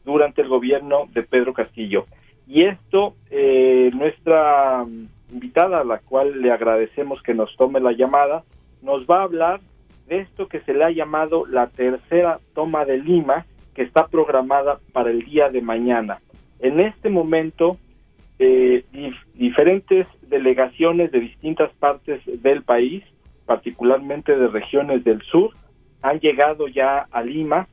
durante 0.05 0.41
el 0.41 0.47
gobierno 0.47 1.07
de 1.13 1.23
Pedro 1.23 1.53
Castillo. 1.53 2.05
Y 2.47 2.63
esto, 2.63 3.15
eh, 3.31 3.91
nuestra 3.93 4.85
invitada, 5.31 5.81
a 5.81 5.83
la 5.83 5.99
cual 5.99 6.41
le 6.41 6.51
agradecemos 6.51 7.21
que 7.21 7.33
nos 7.33 7.55
tome 7.57 7.79
la 7.79 7.91
llamada, 7.91 8.43
nos 8.81 9.05
va 9.07 9.19
a 9.19 9.23
hablar 9.23 9.61
de 10.07 10.19
esto 10.19 10.47
que 10.47 10.61
se 10.61 10.73
le 10.73 10.83
ha 10.83 10.91
llamado 10.91 11.45
la 11.45 11.67
tercera 11.67 12.39
toma 12.53 12.85
de 12.85 12.97
Lima, 12.97 13.45
que 13.73 13.81
está 13.81 14.07
programada 14.07 14.79
para 14.93 15.09
el 15.09 15.23
día 15.23 15.49
de 15.49 15.61
mañana. 15.61 16.21
En 16.59 16.79
este 16.79 17.09
momento, 17.09 17.77
eh, 18.39 18.85
diferentes 19.33 20.07
delegaciones 20.21 21.11
de 21.11 21.19
distintas 21.19 21.71
partes 21.73 22.21
del 22.25 22.63
país, 22.63 23.03
particularmente 23.45 24.35
de 24.37 24.47
regiones 24.47 25.03
del 25.03 25.21
sur, 25.23 25.51
han 26.01 26.19
llegado 26.19 26.67
ya 26.67 27.07
a 27.11 27.21
Lima 27.21 27.67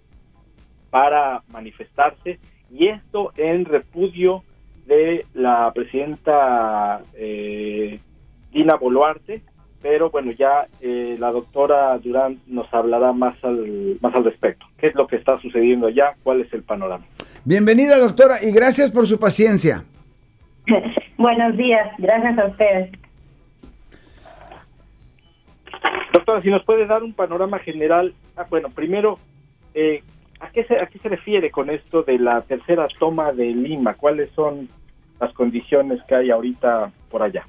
para 0.90 1.42
manifestarse 1.48 2.38
y 2.70 2.88
esto 2.88 3.32
en 3.36 3.64
repudio 3.64 4.42
de 4.86 5.26
la 5.34 5.70
presidenta 5.74 7.02
eh, 7.14 8.00
Dina 8.50 8.76
Boluarte, 8.76 9.42
pero 9.82 10.10
bueno, 10.10 10.30
ya 10.32 10.68
eh, 10.80 11.16
la 11.18 11.32
doctora 11.32 11.98
Durán 11.98 12.38
nos 12.46 12.72
hablará 12.72 13.12
más 13.12 13.36
al, 13.42 13.98
más 14.00 14.14
al 14.14 14.24
respecto. 14.24 14.64
¿Qué 14.78 14.86
es 14.86 14.94
lo 14.94 15.08
que 15.08 15.16
está 15.16 15.40
sucediendo 15.40 15.88
allá? 15.88 16.14
¿Cuál 16.22 16.40
es 16.40 16.52
el 16.54 16.62
panorama? 16.62 17.04
Bienvenida, 17.44 17.98
doctora, 17.98 18.38
y 18.40 18.52
gracias 18.52 18.92
por 18.92 19.08
su 19.08 19.18
paciencia. 19.18 19.84
Buenos 21.18 21.56
días, 21.56 21.88
gracias 21.98 22.38
a 22.38 22.46
ustedes. 22.46 22.92
Doctora, 26.12 26.40
si 26.42 26.50
nos 26.50 26.64
puede 26.64 26.86
dar 26.86 27.02
un 27.02 27.12
panorama 27.12 27.58
general, 27.58 28.14
ah, 28.36 28.46
bueno, 28.48 28.70
primero, 28.70 29.18
eh, 29.74 30.02
¿a, 30.38 30.50
qué 30.50 30.62
se, 30.64 30.78
¿a 30.78 30.86
qué 30.86 31.00
se 31.00 31.08
refiere 31.08 31.50
con 31.50 31.68
esto 31.70 32.04
de 32.04 32.18
la 32.18 32.42
tercera 32.42 32.86
toma 33.00 33.32
de 33.32 33.46
Lima? 33.46 33.94
¿Cuáles 33.94 34.30
son 34.32 34.68
las 35.20 35.32
condiciones 35.32 36.00
que 36.06 36.14
hay 36.14 36.30
ahorita 36.30 36.92
por 37.10 37.22
allá? 37.22 37.44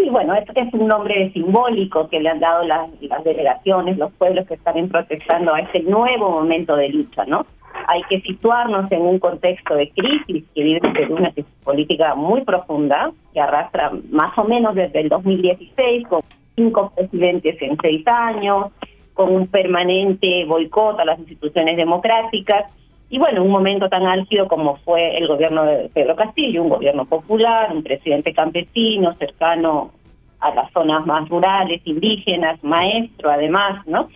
Sí, 0.00 0.08
bueno, 0.08 0.34
esto 0.34 0.52
es 0.56 0.72
un 0.72 0.88
nombre 0.88 1.30
simbólico 1.32 2.08
que 2.08 2.20
le 2.20 2.30
han 2.30 2.40
dado 2.40 2.64
las, 2.64 2.88
las 3.02 3.22
delegaciones, 3.22 3.98
los 3.98 4.10
pueblos 4.12 4.46
que 4.46 4.54
están 4.54 4.88
protestando 4.88 5.52
a 5.52 5.60
este 5.60 5.80
nuevo 5.80 6.30
momento 6.30 6.74
de 6.76 6.88
lucha, 6.88 7.26
¿no? 7.26 7.44
Hay 7.86 8.02
que 8.08 8.20
situarnos 8.22 8.90
en 8.92 9.02
un 9.02 9.18
contexto 9.18 9.74
de 9.74 9.90
crisis 9.90 10.44
que 10.54 10.62
vive 10.62 10.80
Perú, 10.80 11.16
una 11.16 11.32
crisis 11.32 11.52
política 11.62 12.14
muy 12.14 12.42
profunda, 12.42 13.12
que 13.34 13.40
arrastra 13.40 13.92
más 14.10 14.36
o 14.38 14.44
menos 14.44 14.74
desde 14.74 15.00
el 15.00 15.10
2016, 15.10 16.06
con 16.08 16.22
cinco 16.56 16.92
presidentes 16.96 17.60
en 17.60 17.76
seis 17.82 18.06
años, 18.06 18.68
con 19.12 19.34
un 19.34 19.48
permanente 19.48 20.46
boicot 20.46 20.98
a 20.98 21.04
las 21.04 21.18
instituciones 21.18 21.76
democráticas, 21.76 22.72
y 23.10 23.18
bueno, 23.18 23.42
un 23.42 23.50
momento 23.50 23.88
tan 23.88 24.06
álgido 24.06 24.46
como 24.46 24.76
fue 24.76 25.18
el 25.18 25.26
gobierno 25.26 25.64
de 25.64 25.90
Pedro 25.92 26.14
Castillo, 26.14 26.62
un 26.62 26.68
gobierno 26.68 27.04
popular, 27.06 27.72
un 27.72 27.82
presidente 27.82 28.32
campesino, 28.32 29.14
cercano 29.14 29.90
a 30.38 30.54
las 30.54 30.72
zonas 30.72 31.04
más 31.06 31.28
rurales, 31.28 31.82
indígenas, 31.84 32.62
maestro 32.62 33.30
además, 33.30 33.84
¿no? 33.88 34.08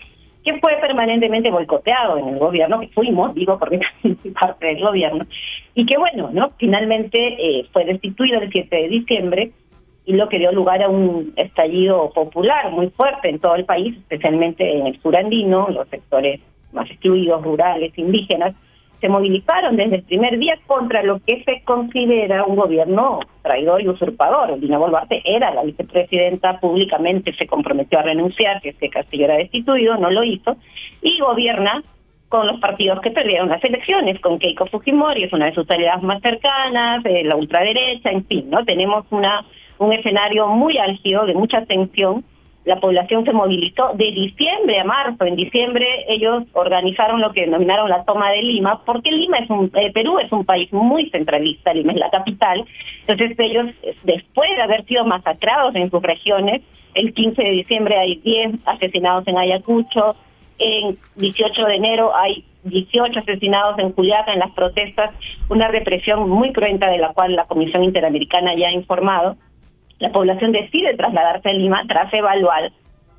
Que 0.45 0.59
fue 0.61 0.77
permanentemente 0.81 1.51
boicoteado 1.51 2.19
en 2.19 2.29
el 2.29 2.39
gobierno, 2.39 2.79
que 2.79 2.89
fuimos, 2.89 3.35
digo 3.35 3.59
porque 3.59 3.81
parte 4.41 4.67
del 4.67 4.81
gobierno, 4.81 5.25
y 5.75 5.85
que 5.87 5.99
bueno, 5.99 6.31
¿no? 6.33 6.53
Finalmente 6.57 7.19
eh, 7.19 7.67
fue 7.73 7.85
destituido 7.85 8.41
el 8.41 8.51
7 8.51 8.77
de 8.77 8.89
diciembre 8.89 9.51
y 10.07 10.13
lo 10.13 10.29
que 10.29 10.39
dio 10.39 10.53
lugar 10.53 10.81
a 10.85 10.89
un 10.89 11.33
estallido 11.35 12.11
popular 12.11 12.71
muy 12.71 12.91
fuerte 12.91 13.29
en 13.29 13.41
todo 13.41 13.57
el 13.57 13.65
país, 13.65 13.97
especialmente 13.97 14.71
en 14.71 14.87
el 14.87 15.01
sur 15.01 15.17
andino, 15.17 15.67
los 15.69 15.89
sectores 15.89 16.41
más 16.73 16.89
excluidos, 16.91 17.43
rurales, 17.43 17.97
indígenas, 17.99 18.55
se 19.05 19.11
movilizaron 19.11 19.77
desde 19.77 19.97
el 19.97 20.03
primer 20.03 20.39
día 20.39 20.59
contra 20.67 21.03
lo 21.03 21.21
que 21.27 21.45
se 21.45 21.61
considera 21.63 22.43
un 22.45 22.57
gobierno 22.57 23.21
traidor 23.43 23.83
y 23.83 23.89
usurpador. 23.91 24.59
Dina 24.59 24.79
Boluarte 24.79 25.21
era 25.27 25.53
la 25.53 25.63
vicepresidenta, 25.63 26.59
públicamente 26.59 27.35
se 27.35 27.47
comprometió 27.47 27.99
a 27.99 28.03
renunciar, 28.03 28.63
que 28.63 28.71
ese 28.71 28.89
Castillo 28.89 29.27
era 29.27 29.37
destituido, 29.37 29.99
no 29.99 30.11
lo 30.11 30.25
hizo, 30.25 30.57
y 31.03 31.21
gobierna 31.21 31.83
con 32.31 32.47
los 32.47 32.59
partidos 32.61 32.99
que 33.03 33.11
perdieron 33.11 33.51
las 33.51 33.63
elecciones, 33.63 34.19
con 34.21 34.39
Keiko 34.39 34.65
Fujimori, 34.69 35.25
es 35.25 35.33
una 35.35 35.47
de 35.47 35.55
sus 35.55 35.71
aliadas 35.71 36.03
más 36.03 36.23
cercanas, 36.23 37.05
eh, 37.05 37.25
la 37.25 37.37
ultraderecha, 37.37 38.11
en 38.11 38.25
fin, 38.25 38.49
¿no? 38.49 38.65
Tenemos 38.65 39.05
una 39.11 39.45
un 39.77 39.93
escenario 39.93 40.49
muy 40.49 40.79
álgido, 40.79 41.27
de 41.27 41.35
mucha 41.35 41.67
tensión, 41.67 42.25
la 42.65 42.81
población 42.81 43.25
se 43.25 43.33
movilizó 43.33 43.93
de 43.95 44.11
diciembre 44.13 44.81
a 44.81 44.85
marzo. 44.85 45.25
En 45.25 45.37
diciembre 45.37 45.87
ellos 46.09 46.45
organizaron 46.53 47.21
lo 47.21 47.33
que 47.33 47.43
denominaron 47.43 47.91
la 47.91 48.05
toma 48.05 48.31
de 48.31 48.43
Lima, 48.43 48.83
porque 48.85 49.11
Lima 49.11 49.39
es 49.39 49.51
un, 49.51 49.71
eh, 49.75 49.93
Perú 49.93 50.19
es 50.19 50.33
un 50.33 50.45
país 50.45 50.73
muy 50.73 51.11
centralista, 51.11 51.75
Lima 51.75 51.93
es 51.93 51.99
la 51.99 52.11
capital. 52.11 52.65
Entonces 53.07 53.39
ellos, 53.39 53.67
después 54.03 54.51
de 54.57 54.63
haber 54.63 54.85
sido 54.87 55.05
masacrados 55.05 55.75
en 55.75 55.91
sus 55.91 56.03
regiones, 56.03 56.63
el 56.95 57.13
15 57.13 57.43
de 57.43 57.51
diciembre 57.51 57.99
hay 57.99 58.17
10 58.17 58.53
asesinados 58.65 59.27
en 59.27 59.37
Ayacucho, 59.37 60.17
en 60.59 60.97
18 61.17 61.65
de 61.67 61.75
enero 61.75 62.15
hay 62.17 62.45
18 62.63 63.19
asesinados 63.21 63.79
en 63.79 63.93
Juliaca 63.93 64.33
en 64.33 64.39
las 64.39 64.53
protestas, 64.53 65.11
una 65.49 65.69
represión 65.69 66.31
muy 66.31 66.53
cruenta 66.53 66.89
de 66.89 66.99
la 66.99 67.13
cual 67.13 67.37
la 67.37 67.45
Comisión 67.45 67.85
Interamericana 67.85 68.55
ya 68.55 68.69
ha 68.69 68.73
informado 68.73 69.37
la 70.05 70.13
población 70.13 70.53
decide 70.53 70.95
trasladarse 70.97 71.49
a 71.49 71.53
Lima 71.55 71.83
tras 71.89 72.13
evaluar 72.13 72.71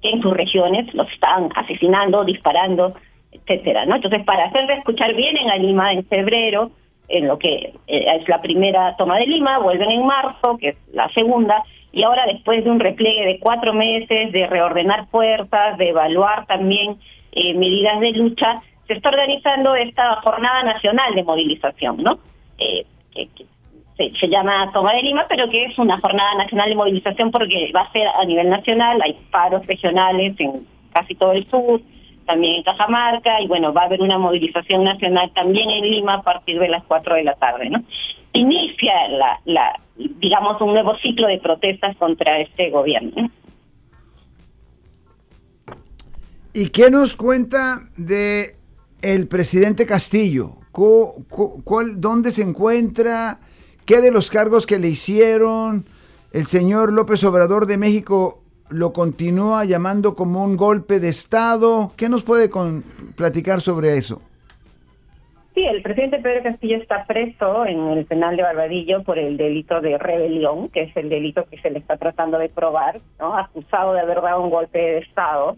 que 0.03 0.09
en 0.11 0.21
sus 0.21 0.37
regiones 0.37 0.93
los 0.93 1.11
están 1.11 1.49
asesinando, 1.55 2.23
disparando, 2.23 2.93
etcétera, 3.31 3.87
¿no? 3.87 3.95
Entonces, 3.95 4.23
para 4.23 4.45
hacerle 4.45 4.75
escuchar 4.75 5.15
bien 5.15 5.35
en 5.35 5.61
Lima 5.63 5.93
en 5.93 6.05
febrero, 6.05 6.69
en 7.07 7.27
lo 7.27 7.39
que 7.39 7.73
eh, 7.87 8.05
es 8.15 8.29
la 8.29 8.39
primera 8.39 8.95
toma 8.97 9.17
de 9.17 9.25
Lima, 9.25 9.57
vuelven 9.57 9.89
en 9.89 10.05
marzo, 10.05 10.57
que 10.59 10.69
es 10.69 10.77
la 10.93 11.09
segunda, 11.09 11.63
y 11.91 12.03
ahora 12.03 12.27
después 12.27 12.63
de 12.63 12.69
un 12.69 12.79
repliegue 12.79 13.25
de 13.25 13.39
cuatro 13.39 13.73
meses, 13.73 14.31
de 14.31 14.45
reordenar 14.45 15.07
fuerzas, 15.07 15.79
de 15.79 15.89
evaluar 15.89 16.45
también 16.45 16.97
eh, 17.31 17.55
medidas 17.55 17.99
de 17.99 18.11
lucha, 18.11 18.61
se 18.85 18.93
está 18.93 19.09
organizando 19.09 19.73
esta 19.75 20.21
jornada 20.21 20.61
nacional 20.61 21.15
de 21.15 21.23
movilización, 21.23 22.03
¿no? 22.03 22.19
Eh, 22.59 22.85
se, 23.97 24.11
se, 24.19 24.27
llama 24.27 24.71
Toma 24.73 24.93
de 24.93 25.03
Lima, 25.03 25.25
pero 25.29 25.49
que 25.49 25.65
es 25.65 25.77
una 25.77 25.99
jornada 25.99 26.35
nacional 26.35 26.69
de 26.69 26.75
movilización 26.75 27.31
porque 27.31 27.71
va 27.75 27.81
a 27.81 27.91
ser 27.91 28.07
a 28.07 28.25
nivel 28.25 28.49
nacional, 28.49 29.01
hay 29.01 29.17
paros 29.31 29.65
regionales 29.65 30.35
en 30.39 30.67
casi 30.91 31.15
todo 31.15 31.33
el 31.33 31.49
sur, 31.49 31.81
también 32.25 32.55
en 32.55 32.63
Cajamarca, 32.63 33.41
y 33.41 33.47
bueno, 33.47 33.73
va 33.73 33.83
a 33.83 33.85
haber 33.85 34.01
una 34.01 34.17
movilización 34.17 34.83
nacional 34.83 35.31
también 35.33 35.69
en 35.69 35.89
Lima 35.89 36.15
a 36.15 36.21
partir 36.21 36.59
de 36.59 36.69
las 36.69 36.83
4 36.85 37.15
de 37.15 37.23
la 37.23 37.35
tarde, 37.35 37.69
¿no? 37.69 37.83
Inicia 38.33 39.07
la, 39.09 39.39
la 39.45 39.79
digamos, 39.95 40.59
un 40.61 40.73
nuevo 40.73 40.95
ciclo 40.97 41.27
de 41.27 41.39
protestas 41.39 41.95
contra 41.97 42.39
este 42.39 42.69
gobierno. 42.69 43.29
¿Y 46.53 46.69
qué 46.69 46.89
nos 46.89 47.15
cuenta 47.15 47.81
de 47.97 48.55
el 49.01 49.27
presidente 49.27 49.85
Castillo? 49.85 50.51
¿Cuál, 50.71 51.99
¿Dónde 52.01 52.31
se 52.31 52.41
encuentra? 52.41 53.39
¿Qué 53.85 54.01
de 54.01 54.11
los 54.11 54.31
cargos 54.31 54.65
que 54.65 54.79
le 54.79 54.87
hicieron? 54.87 55.85
El 56.33 56.47
señor 56.47 56.91
López 56.91 57.23
Obrador 57.23 57.67
de 57.67 57.77
México 57.77 58.41
lo 58.69 58.93
continúa 58.93 59.63
llamando 59.63 60.15
como 60.15 60.43
un 60.43 60.57
golpe 60.57 60.99
de 60.99 61.09
Estado. 61.09 61.91
¿Qué 61.95 62.09
nos 62.09 62.23
puede 62.23 62.49
con, 62.49 62.83
platicar 63.15 63.61
sobre 63.61 63.95
eso? 63.97 64.23
Sí, 65.53 65.63
el 65.63 65.83
presidente 65.83 66.17
Pedro 66.17 66.41
Castillo 66.41 66.77
está 66.77 67.05
preso 67.05 67.65
en 67.67 67.79
el 67.91 68.05
penal 68.05 68.35
de 68.35 68.41
Barbadillo 68.41 69.03
por 69.03 69.19
el 69.19 69.37
delito 69.37 69.79
de 69.81 69.99
rebelión, 69.99 70.69
que 70.69 70.81
es 70.81 70.97
el 70.97 71.07
delito 71.07 71.45
que 71.45 71.61
se 71.61 71.69
le 71.69 71.77
está 71.77 71.95
tratando 71.97 72.39
de 72.39 72.49
probar, 72.49 72.99
¿no? 73.19 73.37
acusado 73.37 73.93
de 73.93 73.99
haber 73.99 74.19
dado 74.21 74.41
un 74.41 74.49
golpe 74.49 74.79
de 74.79 74.97
Estado. 74.97 75.57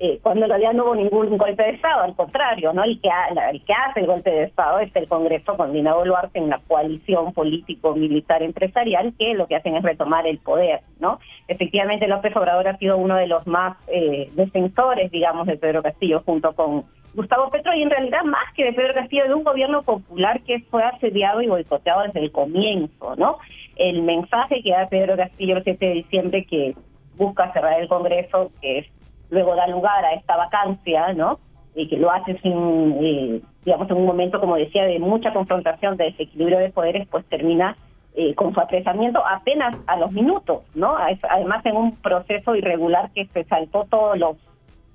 Eh, 0.00 0.20
cuando 0.22 0.44
en 0.44 0.50
realidad 0.50 0.74
no 0.74 0.84
hubo 0.84 0.94
ningún 0.94 1.36
golpe 1.36 1.60
de 1.60 1.70
Estado, 1.70 2.02
al 2.02 2.14
contrario, 2.14 2.72
¿no? 2.72 2.84
El 2.84 3.00
que, 3.00 3.08
el 3.50 3.64
que 3.64 3.72
hace 3.72 4.00
el 4.00 4.06
golpe 4.06 4.30
de 4.30 4.44
Estado 4.44 4.78
es 4.78 4.94
el 4.94 5.08
Congreso 5.08 5.56
con 5.56 5.72
Dina 5.72 5.94
Boluarte 5.94 6.38
en 6.38 6.44
una 6.44 6.60
coalición 6.68 7.32
político-militar 7.32 8.44
empresarial 8.44 9.12
que 9.18 9.34
lo 9.34 9.48
que 9.48 9.56
hacen 9.56 9.74
es 9.74 9.82
retomar 9.82 10.24
el 10.28 10.38
poder, 10.38 10.82
¿no? 11.00 11.18
Efectivamente, 11.48 12.06
López 12.06 12.36
Obrador 12.36 12.68
ha 12.68 12.78
sido 12.78 12.96
uno 12.96 13.16
de 13.16 13.26
los 13.26 13.44
más 13.48 13.76
eh, 13.88 14.30
defensores, 14.34 15.10
digamos, 15.10 15.48
de 15.48 15.56
Pedro 15.56 15.82
Castillo 15.82 16.22
junto 16.24 16.52
con 16.52 16.84
Gustavo 17.14 17.50
Petro 17.50 17.74
y 17.74 17.82
en 17.82 17.90
realidad 17.90 18.22
más 18.22 18.52
que 18.54 18.66
de 18.66 18.74
Pedro 18.74 18.94
Castillo, 18.94 19.24
de 19.24 19.34
un 19.34 19.42
gobierno 19.42 19.82
popular 19.82 20.40
que 20.42 20.60
fue 20.70 20.84
asediado 20.84 21.42
y 21.42 21.48
boicoteado 21.48 22.02
desde 22.02 22.20
el 22.20 22.30
comienzo, 22.30 23.16
¿no? 23.16 23.38
El 23.74 24.02
mensaje 24.02 24.62
que 24.62 24.70
da 24.70 24.88
Pedro 24.88 25.16
Castillo 25.16 25.56
el 25.56 25.64
7 25.64 25.84
de 25.84 25.92
diciembre 25.94 26.44
que 26.44 26.76
busca 27.16 27.52
cerrar 27.52 27.80
el 27.80 27.88
Congreso, 27.88 28.52
que 28.60 28.78
es 28.78 28.86
luego 29.30 29.54
da 29.54 29.66
lugar 29.66 30.04
a 30.04 30.14
esta 30.14 30.36
vacancia, 30.36 31.12
¿no? 31.12 31.38
Y 31.74 31.88
que 31.88 31.96
lo 31.96 32.10
hace 32.10 32.38
sin, 32.40 32.98
eh, 33.00 33.40
digamos, 33.64 33.90
en 33.90 33.96
un 33.96 34.06
momento, 34.06 34.40
como 34.40 34.56
decía, 34.56 34.84
de 34.84 34.98
mucha 34.98 35.32
confrontación, 35.32 35.96
de 35.96 36.04
desequilibrio 36.06 36.58
de 36.58 36.70
poderes, 36.70 37.06
pues 37.08 37.24
termina 37.26 37.76
eh, 38.14 38.34
con 38.34 38.52
su 38.52 38.60
apresamiento 38.60 39.24
apenas 39.24 39.76
a 39.86 39.96
los 39.96 40.10
minutos, 40.10 40.64
¿no? 40.74 40.96
Además, 40.96 41.64
en 41.66 41.76
un 41.76 41.96
proceso 41.96 42.56
irregular 42.56 43.10
que 43.14 43.26
se 43.26 43.44
saltó 43.44 43.86
todos 43.88 44.18
los 44.18 44.36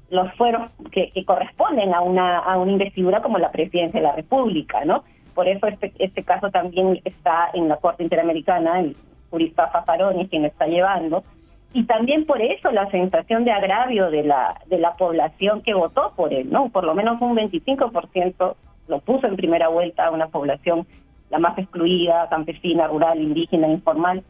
los 0.09 0.31
fueros 0.35 0.69
que, 0.91 1.11
corresponden 1.25 1.93
a 1.93 2.01
una 2.01 2.39
a 2.39 2.57
una 2.57 2.71
investidura 2.71 3.21
como 3.21 3.39
la 3.39 3.51
presidencia 3.51 3.99
de 3.99 4.05
la 4.05 4.15
República, 4.15 4.83
¿no? 4.85 5.03
Por 5.33 5.47
eso 5.47 5.67
este 5.67 5.93
este 5.97 6.23
caso 6.23 6.51
también 6.51 6.99
está 7.05 7.49
en 7.53 7.67
la 7.69 7.77
Corte 7.77 8.03
Interamericana, 8.03 8.81
el 8.81 8.95
jurista 9.31 9.69
Fafaroni 9.69 10.27
quien 10.27 10.43
lo 10.43 10.49
está 10.49 10.67
llevando, 10.67 11.23
y 11.73 11.85
también 11.85 12.25
por 12.25 12.41
eso 12.41 12.71
la 12.71 12.89
sensación 12.91 13.45
de 13.45 13.51
agravio 13.51 14.11
de 14.11 14.23
la 14.23 14.61
de 14.67 14.77
la 14.77 14.95
población 14.95 15.61
que 15.61 15.73
votó 15.73 16.13
por 16.15 16.33
él, 16.33 16.49
¿no? 16.51 16.69
Por 16.69 16.83
lo 16.83 16.93
menos 16.93 17.19
un 17.21 17.35
25% 17.35 18.55
lo 18.87 18.99
puso 18.99 19.27
en 19.27 19.35
primera 19.35 19.69
vuelta 19.69 20.05
a 20.05 20.11
una 20.11 20.27
población 20.27 20.85
la 21.29 21.39
más 21.39 21.57
excluida, 21.57 22.29
campesina, 22.29 22.87
rural, 22.87 23.19
indígena, 23.19 23.67
informal, 23.67 24.23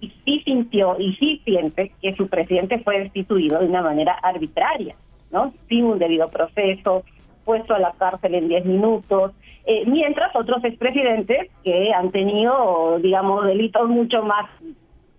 y 0.00 0.12
sí 0.24 0.42
sintió 0.44 0.96
y 1.00 1.14
sí 1.16 1.40
siente 1.44 1.92
que 2.00 2.14
su 2.14 2.28
presidente 2.28 2.78
fue 2.78 3.00
destituido 3.00 3.58
de 3.58 3.66
una 3.66 3.82
manera 3.82 4.12
arbitraria, 4.12 4.94
¿no? 5.32 5.52
Sin 5.68 5.84
un 5.84 5.98
debido 5.98 6.28
proceso, 6.28 7.02
puesto 7.44 7.74
a 7.74 7.80
la 7.80 7.92
cárcel 7.92 8.36
en 8.36 8.48
10 8.48 8.66
minutos, 8.66 9.32
eh, 9.66 9.84
mientras 9.86 10.34
otros 10.36 10.62
expresidentes 10.62 11.50
que 11.64 11.92
han 11.92 12.12
tenido, 12.12 12.98
digamos, 13.00 13.44
delitos 13.46 13.88
mucho 13.88 14.22
más, 14.22 14.48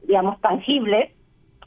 digamos, 0.07 0.39
tangibles, 0.39 1.11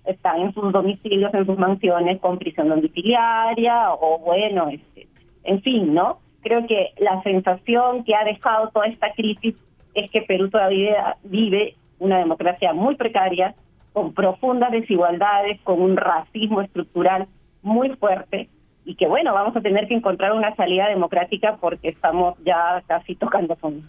están 0.09 0.41
en 0.41 0.55
sus 0.55 0.73
domicilios, 0.73 1.33
en 1.35 1.47
sus 1.47 1.59
mansiones 1.59 2.19
con 2.21 2.39
prisión 2.39 2.69
domiciliaria 2.69 3.93
o 3.93 4.19
bueno, 4.19 4.69
este, 4.69 5.07
en 5.45 5.63
fin, 5.63 5.95
¿no? 5.95 6.19
Creo 6.43 6.67
que 6.67 6.93
la 6.99 7.23
sensación 7.23 8.05
que 8.05 8.15
ha 8.15 8.25
dejado 8.25 8.71
toda 8.71 8.87
esta 8.87 9.13
crisis 9.13 9.55
es 9.95 10.11
que 10.11 10.23
Perú 10.23 10.49
todavía 10.49 11.17
vive 11.25 11.75
una 11.99 12.19
democracia 12.19 12.73
muy 12.73 12.95
precaria, 12.95 13.55
con 13.93 14.15
profundas 14.15 14.71
desigualdades, 14.71 15.61
con 15.63 15.81
un 15.83 15.97
racismo 15.97 16.63
estructural 16.63 17.27
muy 17.63 17.91
fuerte 17.97 18.49
y 18.85 18.95
que 18.95 19.07
bueno, 19.07 19.35
vamos 19.35 19.55
a 19.57 19.61
tener 19.61 19.89
que 19.89 19.95
encontrar 19.95 20.33
una 20.33 20.55
salida 20.57 20.89
democrática 20.89 21.59
porque 21.61 21.89
estamos 21.89 22.37
ya 22.45 22.83
casi 22.87 23.17
tocando 23.17 23.57
fondo. 23.57 23.87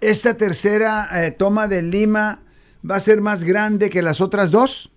¿Esta 0.00 0.36
tercera 0.36 1.08
eh, 1.12 1.32
toma 1.32 1.68
de 1.68 1.82
Lima 1.82 2.38
va 2.88 2.96
a 2.96 3.00
ser 3.00 3.20
más 3.20 3.44
grande 3.44 3.90
que 3.90 4.00
las 4.00 4.20
otras 4.20 4.50
dos? 4.50 4.90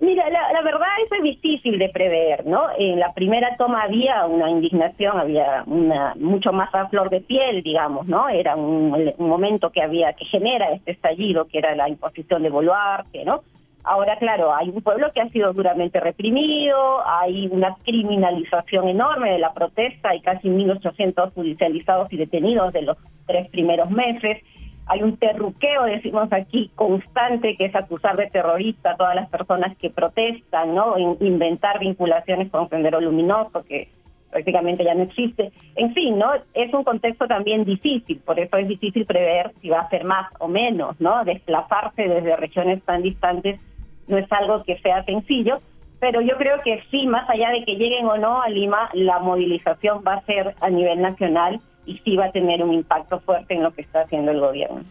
Mira, 0.00 0.30
la, 0.30 0.62
verdad 0.62 0.88
eso 1.04 1.16
es 1.16 1.22
difícil 1.22 1.78
de 1.78 1.90
prever, 1.90 2.46
¿no? 2.46 2.68
En 2.78 2.98
la 2.98 3.12
primera 3.12 3.54
toma 3.58 3.82
había 3.82 4.24
una 4.24 4.48
indignación, 4.48 5.20
había 5.20 5.62
una 5.66 6.14
mucho 6.18 6.52
más 6.54 6.74
a 6.74 6.88
flor 6.88 7.10
de 7.10 7.20
piel, 7.20 7.62
digamos, 7.62 8.06
¿no? 8.08 8.30
Era 8.30 8.56
un, 8.56 9.12
momento 9.18 9.70
que 9.70 9.82
había 9.82 10.14
que 10.14 10.24
genera 10.24 10.72
este 10.72 10.92
estallido, 10.92 11.46
que 11.48 11.58
era 11.58 11.74
la 11.76 11.86
imposición 11.86 12.42
de 12.42 12.48
Boluarte, 12.48 13.26
¿no? 13.26 13.42
Ahora, 13.84 14.16
claro, 14.16 14.54
hay 14.54 14.70
un 14.70 14.80
pueblo 14.80 15.12
que 15.12 15.20
ha 15.20 15.28
sido 15.28 15.52
duramente 15.52 16.00
reprimido, 16.00 17.06
hay 17.06 17.48
una 17.48 17.76
criminalización 17.84 18.88
enorme 18.88 19.32
de 19.32 19.38
la 19.38 19.52
protesta, 19.52 20.10
hay 20.10 20.22
casi 20.22 20.48
1.800 20.48 21.34
judicializados 21.34 22.10
y 22.10 22.16
detenidos 22.16 22.72
de 22.72 22.82
los 22.82 22.96
tres 23.26 23.48
primeros 23.50 23.90
meses 23.90 24.38
hay 24.86 25.02
un 25.02 25.16
terruqueo, 25.16 25.84
decimos 25.84 26.32
aquí, 26.32 26.70
constante, 26.74 27.56
que 27.56 27.66
es 27.66 27.74
acusar 27.74 28.16
de 28.16 28.28
terrorista 28.28 28.92
a 28.92 28.96
todas 28.96 29.14
las 29.14 29.28
personas 29.28 29.76
que 29.76 29.90
protestan, 29.90 30.74
¿no? 30.74 30.98
inventar 31.20 31.78
vinculaciones 31.78 32.50
con 32.50 32.68
Sendero 32.68 33.00
Luminoso, 33.00 33.64
que 33.64 33.88
prácticamente 34.30 34.84
ya 34.84 34.94
no 34.94 35.04
existe. 35.04 35.52
En 35.76 35.92
fin, 35.92 36.18
¿no? 36.18 36.30
Es 36.54 36.72
un 36.72 36.84
contexto 36.84 37.26
también 37.26 37.64
difícil, 37.64 38.20
por 38.20 38.38
eso 38.38 38.56
es 38.56 38.68
difícil 38.68 39.06
prever 39.06 39.52
si 39.60 39.68
va 39.68 39.80
a 39.80 39.90
ser 39.90 40.04
más 40.04 40.30
o 40.38 40.48
menos, 40.48 41.00
¿no? 41.00 41.24
Desplazarse 41.24 42.08
desde 42.08 42.36
regiones 42.36 42.82
tan 42.84 43.02
distantes 43.02 43.60
no 44.06 44.18
es 44.18 44.30
algo 44.32 44.64
que 44.64 44.78
sea 44.78 45.04
sencillo, 45.04 45.60
pero 46.00 46.20
yo 46.20 46.36
creo 46.36 46.60
que 46.62 46.82
sí, 46.90 47.06
más 47.06 47.28
allá 47.28 47.50
de 47.50 47.64
que 47.64 47.76
lleguen 47.76 48.06
o 48.06 48.16
no 48.16 48.40
a 48.42 48.48
Lima, 48.48 48.88
la 48.94 49.18
movilización 49.18 50.02
va 50.06 50.14
a 50.14 50.24
ser 50.24 50.54
a 50.60 50.70
nivel 50.70 51.00
nacional 51.00 51.60
y 51.90 51.98
sí 52.04 52.16
va 52.16 52.26
a 52.26 52.32
tener 52.32 52.62
un 52.62 52.72
impacto 52.72 53.18
fuerte 53.20 53.54
en 53.54 53.62
lo 53.62 53.74
que 53.74 53.82
está 53.82 54.02
haciendo 54.02 54.30
el 54.30 54.40
gobierno. 54.40 54.84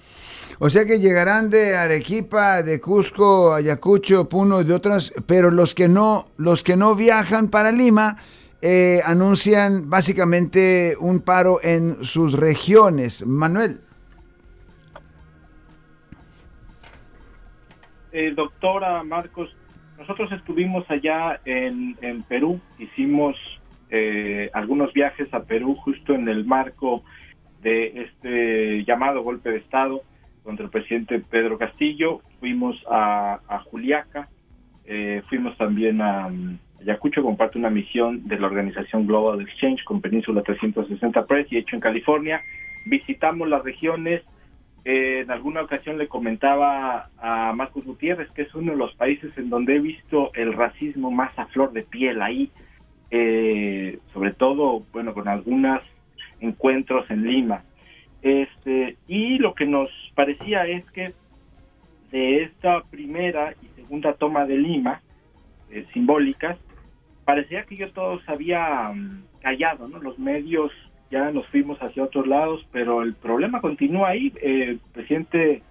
O 0.59 0.69
sea 0.69 0.83
que 0.83 0.99
llegarán 0.99 1.49
de 1.49 1.77
Arequipa, 1.77 2.61
de 2.61 2.81
Cusco, 2.81 3.53
Ayacucho, 3.53 4.27
Puno 4.27 4.59
y 4.59 4.65
de 4.65 4.73
otras, 4.73 5.13
pero 5.25 5.51
los 5.51 5.73
que 5.73 5.87
no, 5.87 6.25
los 6.35 6.63
que 6.63 6.75
no 6.75 6.95
viajan 6.95 7.49
para 7.49 7.71
Lima 7.71 8.17
eh, 8.61 8.99
anuncian 9.05 9.89
básicamente 9.89 10.95
un 10.99 11.21
paro 11.21 11.59
en 11.63 12.03
sus 12.03 12.33
regiones. 12.33 13.25
Manuel. 13.25 13.79
Eh, 18.11 18.33
doctora 18.35 19.01
Marcos, 19.03 19.55
nosotros 19.97 20.29
estuvimos 20.33 20.83
allá 20.89 21.39
en, 21.45 21.97
en 22.01 22.23
Perú, 22.23 22.59
hicimos 22.77 23.37
eh, 23.89 24.49
algunos 24.53 24.93
viajes 24.93 25.33
a 25.33 25.43
Perú 25.43 25.75
justo 25.75 26.13
en 26.13 26.27
el 26.27 26.45
marco 26.45 27.03
de 27.61 28.03
este 28.03 28.83
llamado 28.85 29.23
golpe 29.23 29.51
de 29.51 29.57
Estado 29.57 30.01
contra 30.43 30.65
el 30.65 30.71
presidente 30.71 31.19
Pedro 31.19 31.57
Castillo. 31.57 32.21
Fuimos 32.39 32.75
a, 32.89 33.39
Juliaca, 33.65 34.29
eh, 34.85 35.21
fuimos 35.29 35.57
también 35.57 36.01
a, 36.01 36.29
Ayacucho, 36.81 37.21
comparte 37.21 37.57
una 37.57 37.69
misión 37.69 38.27
de 38.27 38.39
la 38.39 38.47
organización 38.47 39.05
Global 39.05 39.41
Exchange 39.41 39.83
con 39.83 39.99
Península 39.99 40.41
360 40.43 41.25
Press 41.25 41.47
y 41.51 41.57
hecho 41.57 41.75
en 41.75 41.81
California. 41.81 42.41
Visitamos 42.85 43.49
las 43.49 43.63
regiones 43.63 44.23
eh, 44.85 45.21
en 45.21 45.31
alguna 45.31 45.61
ocasión 45.61 45.97
le 45.97 46.07
comentaba 46.07 47.09
a 47.17 47.51
Marcos 47.53 47.83
Gutiérrez 47.83 48.29
que 48.31 48.43
es 48.43 48.55
uno 48.55 48.71
de 48.71 48.77
los 48.77 48.93
países 48.95 49.37
en 49.37 49.49
donde 49.49 49.75
he 49.75 49.79
visto 49.79 50.31
el 50.33 50.53
racismo 50.53 51.11
más 51.11 51.37
a 51.37 51.47
flor 51.47 51.73
de 51.73 51.83
piel 51.83 52.21
ahí, 52.21 52.49
eh, 53.11 53.99
sobre 54.13 54.33
todo, 54.33 54.83
bueno, 54.91 55.13
con 55.13 55.27
algunos 55.27 55.81
encuentros 56.39 57.09
en 57.09 57.23
Lima. 57.23 57.63
Este, 58.21 58.97
y 59.07 59.37
lo 59.39 59.55
que 59.55 59.65
nos 59.65 59.89
parecía 60.15 60.67
es 60.67 60.85
que 60.91 61.13
de 62.11 62.43
esta 62.43 62.81
primera 62.83 63.53
y 63.61 63.67
segunda 63.75 64.13
toma 64.13 64.45
de 64.45 64.57
Lima, 64.57 65.01
eh, 65.71 65.85
simbólicas, 65.93 66.57
parecía 67.25 67.63
que 67.63 67.77
yo 67.77 67.91
todos 67.91 68.27
había 68.27 68.91
mm, 68.93 69.23
callado, 69.41 69.87
¿no? 69.87 69.99
Los 69.99 70.17
medios 70.17 70.71
ya 71.11 71.31
nos 71.31 71.45
fuimos 71.47 71.79
hacia 71.79 72.03
otros 72.03 72.27
lados, 72.27 72.65
pero 72.71 73.01
el 73.01 73.13
problema 73.13 73.61
continúa 73.61 74.09
ahí. 74.09 74.33
el 74.41 74.79
presidente 74.93 75.61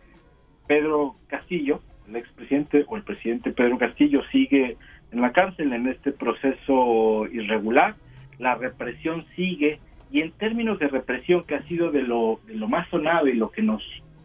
Pedro 0.66 1.16
Castillo, 1.28 1.80
el 2.08 2.16
expresidente 2.16 2.84
o 2.86 2.96
el 2.96 3.02
presidente 3.02 3.52
Pedro 3.52 3.78
Castillo 3.78 4.22
sigue 4.30 4.76
en 5.12 5.20
la 5.20 5.32
cárcel 5.32 5.72
en 5.72 5.88
este 5.88 6.12
proceso 6.12 7.26
irregular, 7.26 7.94
la 8.38 8.54
represión 8.54 9.24
sigue 9.34 9.80
y 10.10 10.20
en 10.20 10.32
términos 10.32 10.78
de 10.78 10.88
represión 10.88 11.44
que 11.44 11.54
ha 11.54 11.62
sido 11.64 11.90
de 11.90 12.02
lo, 12.02 12.40
de 12.46 12.54
lo 12.54 12.68
más 12.68 12.88
sonado 12.88 13.26
y 13.28 13.34
lo 13.34 13.50
que 13.50 13.62
nos 13.62 13.82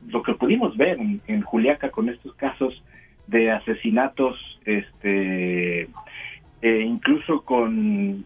lo 0.07 0.21
que 0.21 0.33
pudimos 0.33 0.75
ver 0.75 0.99
en, 0.99 1.41
Juliaca 1.43 1.89
con 1.89 2.09
estos 2.09 2.35
casos 2.35 2.83
de 3.27 3.51
asesinatos 3.51 4.37
este 4.65 5.87
eh, 6.61 6.81
incluso 6.85 7.43
con 7.43 8.25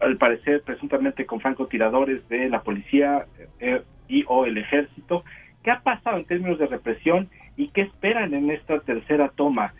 al 0.00 0.16
parecer 0.18 0.62
presuntamente 0.62 1.24
con 1.24 1.40
francotiradores 1.40 2.28
de 2.28 2.48
la 2.48 2.62
policía 2.62 3.26
eh, 3.60 3.82
y 4.08 4.24
o 4.28 4.44
el 4.44 4.58
ejército. 4.58 5.24
¿Qué 5.62 5.70
ha 5.70 5.80
pasado 5.80 6.18
en 6.18 6.26
términos 6.26 6.58
de 6.58 6.66
represión 6.66 7.30
y 7.56 7.68
qué 7.68 7.82
esperan 7.82 8.34
en 8.34 8.50
esta 8.50 8.80
tercera 8.80 9.30
toma? 9.34 9.72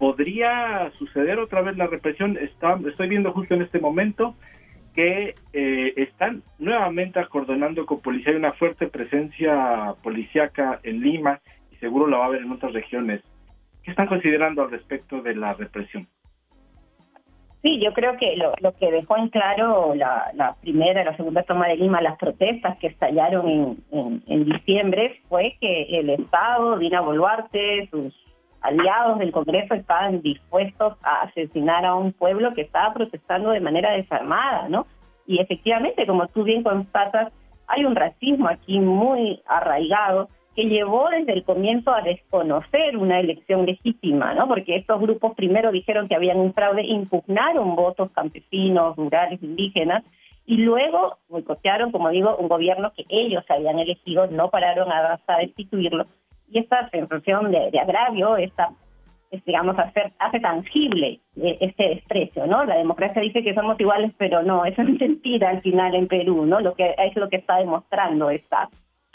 ¿Podría 0.00 0.90
suceder 0.98 1.38
otra 1.38 1.60
vez 1.60 1.76
la 1.76 1.86
represión? 1.86 2.38
Está, 2.38 2.80
estoy 2.88 3.06
viendo 3.06 3.32
justo 3.32 3.52
en 3.52 3.60
este 3.60 3.78
momento 3.78 4.34
que 4.94 5.34
eh, 5.52 5.92
están 5.94 6.42
nuevamente 6.58 7.20
acordonando 7.20 7.84
con 7.84 8.00
policía. 8.00 8.30
Hay 8.30 8.38
una 8.38 8.54
fuerte 8.54 8.86
presencia 8.86 9.94
policíaca 10.02 10.80
en 10.84 11.02
Lima 11.02 11.40
y 11.70 11.76
seguro 11.76 12.06
la 12.06 12.16
va 12.16 12.24
a 12.24 12.26
haber 12.28 12.40
en 12.40 12.50
otras 12.50 12.72
regiones. 12.72 13.20
¿Qué 13.82 13.90
están 13.90 14.06
considerando 14.06 14.62
al 14.62 14.70
respecto 14.70 15.20
de 15.20 15.36
la 15.36 15.52
represión? 15.52 16.08
Sí, 17.60 17.78
yo 17.78 17.92
creo 17.92 18.16
que 18.16 18.38
lo, 18.38 18.72
que 18.78 18.90
dejó 18.90 19.18
en 19.18 19.28
claro 19.28 19.94
la, 19.94 20.30
la 20.32 20.56
primera 20.62 21.02
y 21.02 21.04
la 21.04 21.16
segunda 21.18 21.42
toma 21.42 21.68
de 21.68 21.76
Lima, 21.76 22.00
las 22.00 22.16
protestas 22.16 22.78
que 22.78 22.86
estallaron 22.86 23.46
en, 23.90 24.22
en, 24.26 24.44
diciembre, 24.46 25.20
fue 25.28 25.58
que 25.60 25.82
el 25.98 26.08
Estado, 26.08 26.78
Dina 26.78 27.02
Boluarte, 27.02 27.86
sus 27.90 28.14
aliados 28.62 29.18
del 29.18 29.32
Congreso 29.32 29.74
estaban 29.74 30.22
dispuestos 30.22 30.94
a 31.02 31.22
asesinar 31.22 31.84
a 31.84 31.94
un 31.94 32.12
pueblo 32.12 32.54
que 32.54 32.62
estaba 32.62 32.92
protestando 32.92 33.50
de 33.50 33.60
manera 33.60 33.92
desarmada, 33.92 34.68
¿no? 34.68 34.86
Y 35.26 35.40
efectivamente, 35.40 36.06
como 36.06 36.26
tú 36.28 36.42
bien 36.42 36.62
constatas, 36.62 37.32
hay 37.66 37.84
un 37.84 37.94
racismo 37.94 38.48
aquí 38.48 38.80
muy 38.80 39.40
arraigado 39.46 40.28
que 40.56 40.64
llevó 40.64 41.08
desde 41.10 41.32
el 41.32 41.44
comienzo 41.44 41.92
a 41.92 42.02
desconocer 42.02 42.96
una 42.96 43.20
elección 43.20 43.64
legítima, 43.64 44.34
¿no? 44.34 44.48
Porque 44.48 44.76
estos 44.76 45.00
grupos 45.00 45.34
primero 45.34 45.70
dijeron 45.70 46.08
que 46.08 46.16
habían 46.16 46.38
un 46.38 46.52
fraude, 46.52 46.82
impugnaron 46.82 47.76
votos 47.76 48.10
campesinos, 48.12 48.96
rurales, 48.96 49.40
indígenas, 49.42 50.02
y 50.46 50.56
luego 50.56 51.18
boicotearon, 51.28 51.92
como 51.92 52.10
digo, 52.10 52.36
un 52.36 52.48
gobierno 52.48 52.92
que 52.96 53.04
ellos 53.08 53.44
habían 53.48 53.78
elegido, 53.78 54.26
no 54.26 54.50
pararon 54.50 54.90
a, 54.90 55.20
a 55.24 55.38
destituirlo. 55.38 56.06
Y 56.50 56.58
esta 56.58 56.88
sensación 56.90 57.52
de, 57.52 57.78
agravio, 57.78 58.36
esta, 58.36 58.70
digamos, 59.46 59.78
hacer, 59.78 60.12
hace 60.18 60.40
tangible 60.40 61.20
eh, 61.36 61.58
este 61.60 61.88
desprecio, 61.90 62.46
¿no? 62.46 62.64
La 62.64 62.76
democracia 62.76 63.22
dice 63.22 63.42
que 63.42 63.54
somos 63.54 63.78
iguales, 63.78 64.12
pero 64.18 64.42
no, 64.42 64.64
eso 64.64 64.82
es 64.82 65.00
mentira 65.00 65.50
al 65.50 65.62
final 65.62 65.94
en 65.94 66.08
Perú, 66.08 66.44
¿no? 66.46 66.60
Lo 66.60 66.74
que 66.74 66.94
es 66.98 67.16
lo 67.16 67.28
que 67.28 67.36
está 67.36 67.56
demostrando 67.58 68.30
esta 68.30 68.68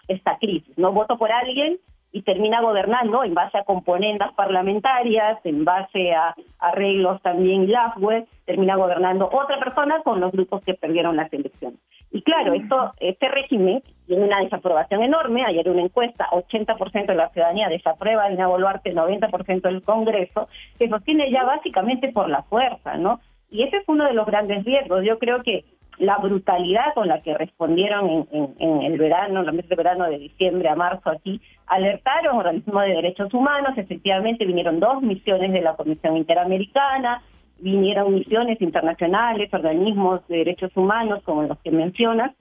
esta 0.08 0.38
crisis. 0.38 0.78
No 0.78 0.91
voto 0.91 1.17
por 1.17 1.32
alguien 1.32 1.80
y 2.12 2.21
termina 2.21 2.62
gobernando 2.62 3.24
en 3.24 3.34
base 3.34 3.58
a 3.58 3.63
componendas 3.63 4.34
parlamentarias, 4.36 5.38
en 5.43 5.65
base 5.65 6.13
a 6.13 6.34
arreglos 6.60 7.21
también 7.21 7.67
web 7.98 8.26
termina 8.45 8.76
gobernando 8.76 9.30
otra 9.32 9.60
persona 9.60 10.02
con 10.02 10.21
los 10.21 10.32
grupos 10.32 10.63
que 10.63 10.76
perdieron 10.76 11.17
las 11.17 11.32
elecciones. 11.34 11.80
Y 12.15 12.21
claro, 12.21 12.54
esto, 12.54 12.93
este 13.01 13.28
régimen 13.28 13.84
tiene 14.08 14.23
una 14.23 14.39
desaprobación 14.39 15.04
enorme. 15.04 15.43
Ayer 15.43 15.69
una 15.69 15.82
encuesta, 15.82 16.30
80% 16.32 17.08
de 17.08 17.13
la 17.13 17.28
ciudadanía 17.32 17.67
desaprueba 17.67 18.23
a 18.23 18.30
Dina 18.30 18.47
Boluarte, 18.47 18.95
90% 18.95 19.63
del 19.63 19.84
Congreso, 19.84 20.47
que 20.80 20.88
sostiene 20.88 21.30
ya 21.30 21.43
básicamente 21.43 22.13
por 22.13 22.30
la 22.30 22.43
fuerza, 22.43 22.95
¿no? 22.95 23.19
Y 23.51 23.63
ese 23.63 23.75
es 23.80 23.84
uno 23.88 24.06
de 24.06 24.13
los 24.13 24.25
grandes 24.28 24.63
riesgos. 24.63 25.04
Yo 25.04 25.19
creo 25.19 25.43
que 25.43 25.65
la 25.97 26.17
brutalidad 26.19 26.93
con 26.93 27.10
la 27.10 27.21
que 27.21 27.38
respondieron 27.38 28.30
en, 28.32 28.82
el 28.84 28.97
verano, 28.97 29.41
en 29.41 29.54
mes 29.54 29.67
de 29.67 29.75
verano 29.75 30.06
de 30.06 30.17
diciembre 30.17 30.69
a 30.69 30.75
marzo 30.75 31.10
aquí, 31.10 31.41
alertaron 31.67 32.38
organismos 32.38 32.82
de 32.84 32.93
derechos 32.93 33.34
humanos, 33.34 33.78
efectivamente 33.78 34.45
vinieron 34.45 34.80
dos 34.80 35.01
misiones 35.01 35.51
de 35.51 35.60
la 35.60 35.75
Comisión 35.75 36.15
Interamericana, 36.15 37.21
vinieron 37.60 38.13
misiones 38.13 38.62
internacionales, 38.62 39.54
organismos 39.54 40.28
de 40.28 40.38
derechos 40.38 40.72
humanos 40.76 41.22
como 41.24 41.44
los 41.44 41.58
que 41.60 41.72
mencionas, 41.72 42.32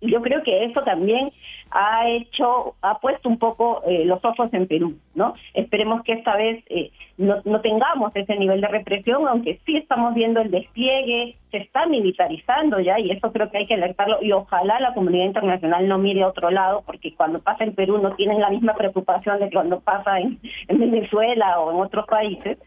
y 0.00 0.10
yo 0.10 0.22
creo 0.22 0.42
que 0.42 0.64
eso 0.64 0.82
también 0.82 1.30
ha 1.70 2.08
hecho, 2.08 2.74
ha 2.80 2.98
puesto 2.98 3.28
un 3.28 3.38
poco 3.38 3.82
eh, 3.86 4.04
los 4.06 4.24
ojos 4.24 4.52
en 4.52 4.66
Perú, 4.66 4.96
¿no? 5.14 5.34
Esperemos 5.54 6.02
que 6.02 6.14
esta 6.14 6.36
vez 6.36 6.64
eh, 6.68 6.90
no, 7.18 7.40
no 7.44 7.60
tengamos 7.60 8.10
ese 8.16 8.34
nivel 8.36 8.60
de 8.60 8.68
represión, 8.68 9.28
aunque 9.28 9.60
sí 9.66 9.76
estamos 9.76 10.14
viendo 10.14 10.40
el 10.40 10.50
despliegue, 10.50 11.36
se 11.50 11.58
está 11.58 11.86
militarizando 11.86 12.80
ya, 12.80 12.98
y 12.98 13.10
eso 13.10 13.30
creo 13.30 13.50
que 13.50 13.58
hay 13.58 13.66
que 13.66 13.74
alertarlo, 13.74 14.18
y 14.22 14.32
ojalá 14.32 14.80
la 14.80 14.94
comunidad 14.94 15.26
internacional 15.26 15.86
no 15.86 15.98
mire 15.98 16.22
a 16.22 16.28
otro 16.28 16.50
lado, 16.50 16.82
porque 16.86 17.14
cuando 17.14 17.40
pasa 17.40 17.64
en 17.64 17.74
Perú 17.74 17.98
no 17.98 18.16
tienen 18.16 18.40
la 18.40 18.50
misma 18.50 18.74
preocupación 18.74 19.38
de 19.38 19.50
cuando 19.50 19.80
pasa 19.80 20.18
en 20.18 20.40
Venezuela 20.68 21.60
o 21.60 21.72
en 21.72 21.80
otros 21.80 22.06
países, 22.06 22.58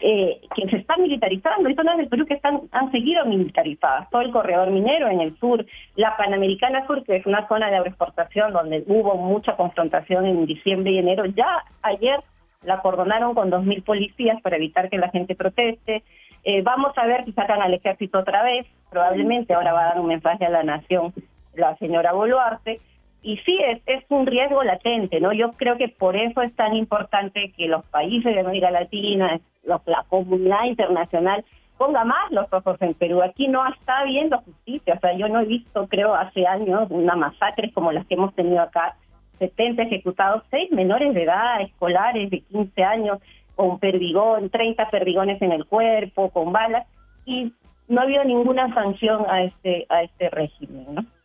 eh, 0.00 0.40
que 0.54 0.68
se 0.68 0.76
está 0.76 0.96
militarizando. 0.96 1.68
Hay 1.68 1.74
zonas 1.74 1.96
del 1.96 2.08
Perú 2.08 2.26
que 2.26 2.34
están, 2.34 2.62
han 2.72 2.90
seguido 2.92 3.24
militarizadas. 3.24 4.08
Todo 4.10 4.22
el 4.22 4.30
corredor 4.30 4.70
minero 4.70 5.08
en 5.08 5.20
el 5.20 5.36
sur, 5.38 5.64
la 5.96 6.16
Panamericana 6.16 6.86
Sur, 6.86 7.04
que 7.04 7.16
es 7.16 7.26
una 7.26 7.48
zona 7.48 7.70
de 7.70 7.76
agroexportación 7.76 8.52
donde 8.52 8.84
hubo 8.86 9.16
mucha 9.16 9.56
confrontación 9.56 10.26
en 10.26 10.46
diciembre 10.46 10.92
y 10.92 10.98
enero, 10.98 11.24
ya 11.26 11.64
ayer 11.82 12.20
la 12.62 12.80
cordonaron 12.80 13.34
con 13.34 13.50
2.000 13.50 13.84
policías 13.84 14.40
para 14.42 14.56
evitar 14.56 14.90
que 14.90 14.98
la 14.98 15.10
gente 15.10 15.34
proteste. 15.34 16.02
Eh, 16.44 16.62
vamos 16.62 16.92
a 16.96 17.06
ver 17.06 17.24
si 17.24 17.32
sacan 17.32 17.62
al 17.62 17.74
ejército 17.74 18.18
otra 18.18 18.42
vez. 18.42 18.66
Probablemente 18.90 19.54
ahora 19.54 19.72
va 19.72 19.82
a 19.82 19.88
dar 19.90 20.00
un 20.00 20.08
mensaje 20.08 20.44
a 20.44 20.50
la 20.50 20.62
nación 20.62 21.12
la 21.58 21.76
señora 21.76 22.12
Boluarte 22.12 22.80
y 23.22 23.36
sí, 23.38 23.58
es, 23.66 23.80
es 23.86 24.04
un 24.08 24.26
riesgo 24.26 24.62
latente, 24.62 25.20
¿no? 25.20 25.32
Yo 25.32 25.52
creo 25.52 25.76
que 25.76 25.88
por 25.88 26.16
eso 26.16 26.42
es 26.42 26.54
tan 26.54 26.74
importante 26.76 27.52
que 27.56 27.66
los 27.66 27.84
países 27.86 28.34
de 28.34 28.40
América 28.40 28.70
Latina, 28.70 29.40
la 29.64 30.04
comunidad 30.08 30.64
internacional, 30.64 31.44
ponga 31.76 32.04
más 32.04 32.30
los 32.30 32.52
ojos 32.52 32.76
en 32.80 32.94
Perú. 32.94 33.22
Aquí 33.22 33.48
no 33.48 33.66
está 33.68 34.00
habiendo 34.00 34.38
justicia, 34.38 34.94
o 34.94 35.00
sea, 35.00 35.12
yo 35.14 35.28
no 35.28 35.40
he 35.40 35.46
visto, 35.46 35.86
creo, 35.88 36.14
hace 36.14 36.46
años 36.46 36.88
una 36.90 37.16
masacre 37.16 37.72
como 37.72 37.92
las 37.92 38.06
que 38.06 38.14
hemos 38.14 38.34
tenido 38.34 38.60
acá, 38.60 38.96
70 39.38 39.82
ejecutados, 39.82 40.42
seis 40.50 40.70
menores 40.72 41.14
de 41.14 41.22
edad, 41.22 41.60
escolares 41.60 42.30
de 42.30 42.40
15 42.40 42.82
años, 42.82 43.18
con 43.54 43.78
perdigón, 43.78 44.50
30 44.50 44.90
perdigones 44.90 45.40
en 45.40 45.52
el 45.52 45.64
cuerpo, 45.64 46.30
con 46.30 46.52
balas, 46.52 46.86
y 47.24 47.52
no 47.88 48.00
ha 48.00 48.04
habido 48.04 48.24
ninguna 48.24 48.72
sanción 48.74 49.24
a 49.28 49.44
este, 49.44 49.86
a 49.88 50.02
este 50.02 50.30
régimen, 50.30 50.86
¿no? 50.94 51.17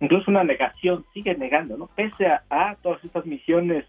Incluso 0.00 0.30
una 0.30 0.44
negación, 0.44 1.04
sigue 1.12 1.36
negando, 1.36 1.76
¿no? 1.76 1.86
Pese 1.94 2.26
a, 2.26 2.76
todas 2.82 3.04
estas 3.04 3.26
misiones 3.26 3.84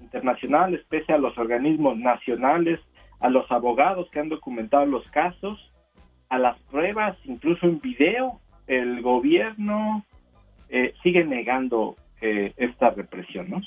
internacionales, 0.00 0.84
pese 0.88 1.12
a 1.12 1.18
los 1.18 1.36
organismos 1.38 1.96
nacionales, 1.96 2.80
a 3.20 3.30
los 3.30 3.50
abogados 3.50 4.08
que 4.10 4.20
han 4.20 4.28
documentado 4.28 4.84
los 4.86 5.06
casos, 5.10 5.72
a 6.28 6.38
las 6.38 6.58
pruebas, 6.70 7.16
incluso 7.24 7.66
en 7.66 7.80
video, 7.80 8.40
el 8.66 9.00
gobierno 9.00 10.04
eh, 10.68 10.92
sigue 11.02 11.24
negando 11.24 11.96
eh, 12.20 12.52
esta 12.56 12.90
represión, 12.90 13.48
¿no? 13.48 13.60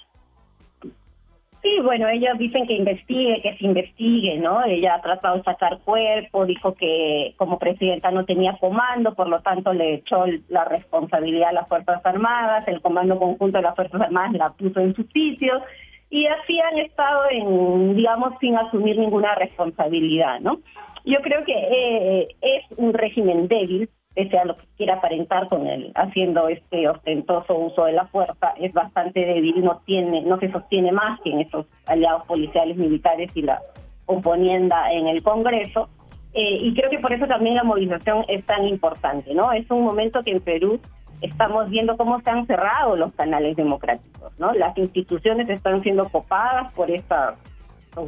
Sí, 1.61 1.69
bueno, 1.83 2.07
ellos 2.07 2.37
dicen 2.37 2.65
que 2.67 2.73
investigue, 2.73 3.41
que 3.41 3.57
se 3.57 3.65
investigue, 3.65 4.37
¿no? 4.37 4.63
Ella 4.63 4.95
ha 4.95 5.01
tratado 5.01 5.37
de 5.37 5.43
sacar 5.43 5.79
cuerpo, 5.79 6.45
dijo 6.45 6.73
que 6.73 7.33
como 7.35 7.59
presidenta 7.59 8.11
no 8.11 8.23
tenía 8.23 8.57
comando, 8.59 9.13
por 9.13 9.27
lo 9.27 9.41
tanto 9.41 9.73
le 9.73 9.95
echó 9.95 10.23
la 10.47 10.63
responsabilidad 10.63 11.49
a 11.49 11.53
las 11.53 11.67
Fuerzas 11.67 12.05
Armadas, 12.05 12.65
el 12.67 12.81
comando 12.81 13.19
conjunto 13.19 13.57
de 13.57 13.63
las 13.63 13.75
Fuerzas 13.75 13.99
Armadas 13.99 14.33
la 14.33 14.51
puso 14.51 14.79
en 14.79 14.95
su 14.95 15.03
sitio, 15.03 15.61
y 16.09 16.27
así 16.27 16.59
han 16.61 16.77
estado 16.79 17.23
en, 17.29 17.95
digamos, 17.95 18.33
sin 18.39 18.55
asumir 18.55 18.97
ninguna 18.97 19.35
responsabilidad, 19.35 20.39
¿no? 20.39 20.61
Yo 21.03 21.19
creo 21.21 21.43
que 21.43 21.53
eh, 21.53 22.27
es 22.41 22.65
un 22.77 22.93
régimen 22.93 23.49
débil, 23.49 23.89
pese 24.19 24.37
a 24.37 24.43
lo 24.43 24.57
que 24.57 24.65
quiera 24.75 24.95
aparentar 24.95 25.47
con 25.47 25.65
él, 25.65 25.93
haciendo 25.95 26.49
este 26.49 26.89
ostentoso 26.89 27.57
uso 27.57 27.85
de 27.85 27.93
la 27.93 28.05
fuerza, 28.07 28.53
es 28.59 28.73
bastante 28.73 29.21
débil, 29.21 29.63
no 29.63 29.81
tiene, 29.85 30.23
no 30.23 30.37
se 30.39 30.51
sostiene 30.51 30.91
más 30.91 31.21
que 31.21 31.31
en 31.31 31.39
estos 31.39 31.67
aliados 31.87 32.25
policiales 32.25 32.75
militares 32.75 33.31
y 33.33 33.43
la 33.43 33.61
componienda 34.05 34.91
en 34.91 35.07
el 35.07 35.23
Congreso. 35.23 35.87
Eh, 36.33 36.57
y 36.59 36.73
creo 36.73 36.89
que 36.89 36.99
por 36.99 37.13
eso 37.13 37.27
también 37.27 37.55
la 37.55 37.63
movilización 37.63 38.25
es 38.27 38.45
tan 38.45 38.67
importante, 38.67 39.33
¿no? 39.33 39.53
Es 39.53 39.71
un 39.71 39.85
momento 39.85 40.21
que 40.21 40.31
en 40.31 40.41
Perú 40.41 40.81
estamos 41.21 41.69
viendo 41.69 41.95
cómo 41.95 42.19
se 42.19 42.29
han 42.29 42.45
cerrado 42.45 42.97
los 42.97 43.13
canales 43.13 43.55
democráticos, 43.55 44.37
¿no? 44.37 44.51
Las 44.51 44.77
instituciones 44.77 45.49
están 45.49 45.79
siendo 45.79 46.03
copadas 46.09 46.73
por 46.73 46.91
estos 46.91 47.35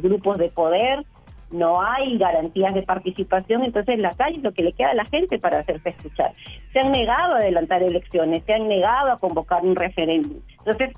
grupos 0.02 0.36
de 0.36 0.50
poder, 0.50 1.06
no 1.52 1.80
hay 1.80 2.18
garantías 2.18 2.74
de 2.74 2.82
participación, 2.82 3.64
entonces 3.64 3.98
la 3.98 4.10
calle 4.10 4.38
es 4.38 4.42
lo 4.42 4.52
que 4.52 4.62
le 4.62 4.72
queda 4.72 4.90
a 4.90 4.94
la 4.94 5.04
gente 5.04 5.38
para 5.38 5.60
hacerse 5.60 5.90
escuchar. 5.90 6.32
Se 6.72 6.80
han 6.80 6.90
negado 6.90 7.34
a 7.34 7.38
adelantar 7.38 7.82
elecciones, 7.82 8.42
se 8.44 8.54
han 8.54 8.68
negado 8.68 9.12
a 9.12 9.18
convocar 9.18 9.62
un 9.64 9.76
referéndum. 9.76 10.40
Entonces, 10.58 10.90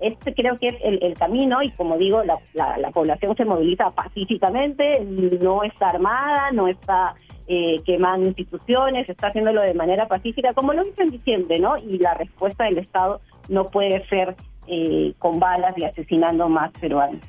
este 0.00 0.32
creo 0.32 0.56
que 0.56 0.68
es 0.68 0.76
el, 0.82 1.14
camino 1.14 1.58
y 1.62 1.70
como 1.72 1.98
digo, 1.98 2.22
la, 2.22 2.38
la, 2.54 2.90
población 2.90 3.36
se 3.36 3.44
moviliza 3.44 3.90
pacíficamente, 3.90 5.04
no 5.40 5.64
está 5.64 5.88
armada, 5.88 6.52
no 6.52 6.68
está 6.68 7.14
eh, 7.48 7.76
quemando 7.84 8.28
instituciones, 8.28 9.08
está 9.08 9.28
haciéndolo 9.28 9.62
de 9.62 9.74
manera 9.74 10.06
pacífica, 10.06 10.54
como 10.54 10.72
lo 10.72 10.82
hizo 10.82 11.02
en 11.02 11.08
diciembre, 11.08 11.58
¿no? 11.58 11.76
Y 11.78 11.98
la 11.98 12.14
respuesta 12.14 12.64
del 12.64 12.78
Estado 12.78 13.20
no 13.48 13.64
puede 13.66 14.06
ser 14.08 14.36
eh, 14.68 15.14
con 15.18 15.40
balas 15.40 15.74
y 15.76 15.84
asesinando 15.84 16.48
más 16.48 16.70
peruanos. 16.72 17.20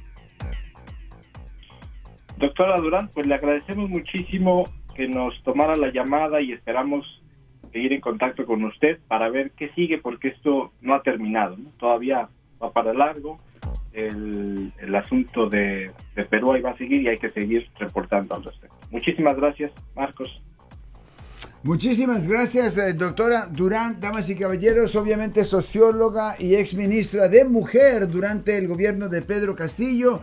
Doctora 2.40 2.78
Durán, 2.78 3.10
pues 3.14 3.28
le 3.28 3.36
agradecemos 3.36 3.90
muchísimo 3.90 4.64
que 4.96 5.10
nos 5.10 5.44
tomara 5.44 5.76
la 5.76 5.92
llamada 5.92 6.40
y 6.40 6.54
esperamos 6.54 7.06
seguir 7.74 7.92
en 7.92 8.00
contacto 8.00 8.46
con 8.46 8.64
usted 8.64 8.98
para 9.10 9.30
ver 9.30 9.52
qué 9.52 9.70
sigue, 9.76 9.98
porque 9.98 10.30
esto 10.30 10.72
no 10.80 10.96
ha 10.96 11.02
terminado, 11.04 11.58
todavía 11.78 12.30
va 12.62 12.72
para 12.72 12.94
largo. 12.94 13.40
El, 13.92 14.72
asunto 14.96 15.50
de, 15.50 15.92
Perú 16.30 16.54
ahí 16.54 16.62
va 16.62 16.72
a 16.72 16.78
seguir 16.78 17.02
y 17.02 17.10
hay 17.10 17.18
que 17.18 17.30
seguir 17.30 17.70
reportando 17.78 18.36
al 18.36 18.44
respecto. 18.46 18.76
Muchísimas 18.90 19.36
gracias, 19.36 19.74
Marcos. 19.94 20.42
Muchísimas 21.64 22.26
gracias, 22.26 22.78
eh, 22.78 22.94
doctora 22.94 23.48
Durán, 23.48 24.00
damas 24.00 24.30
y 24.30 24.36
caballeros, 24.38 24.96
obviamente 24.96 25.44
socióloga 25.44 26.36
y 26.40 26.56
ex 26.56 26.74
ministra 26.74 27.28
de 27.28 27.44
Mujer 27.44 28.08
durante 28.08 28.58
el 28.58 28.66
gobierno 28.66 29.10
de 29.10 29.22
Pedro 29.24 29.58
Castillo. 29.58 30.22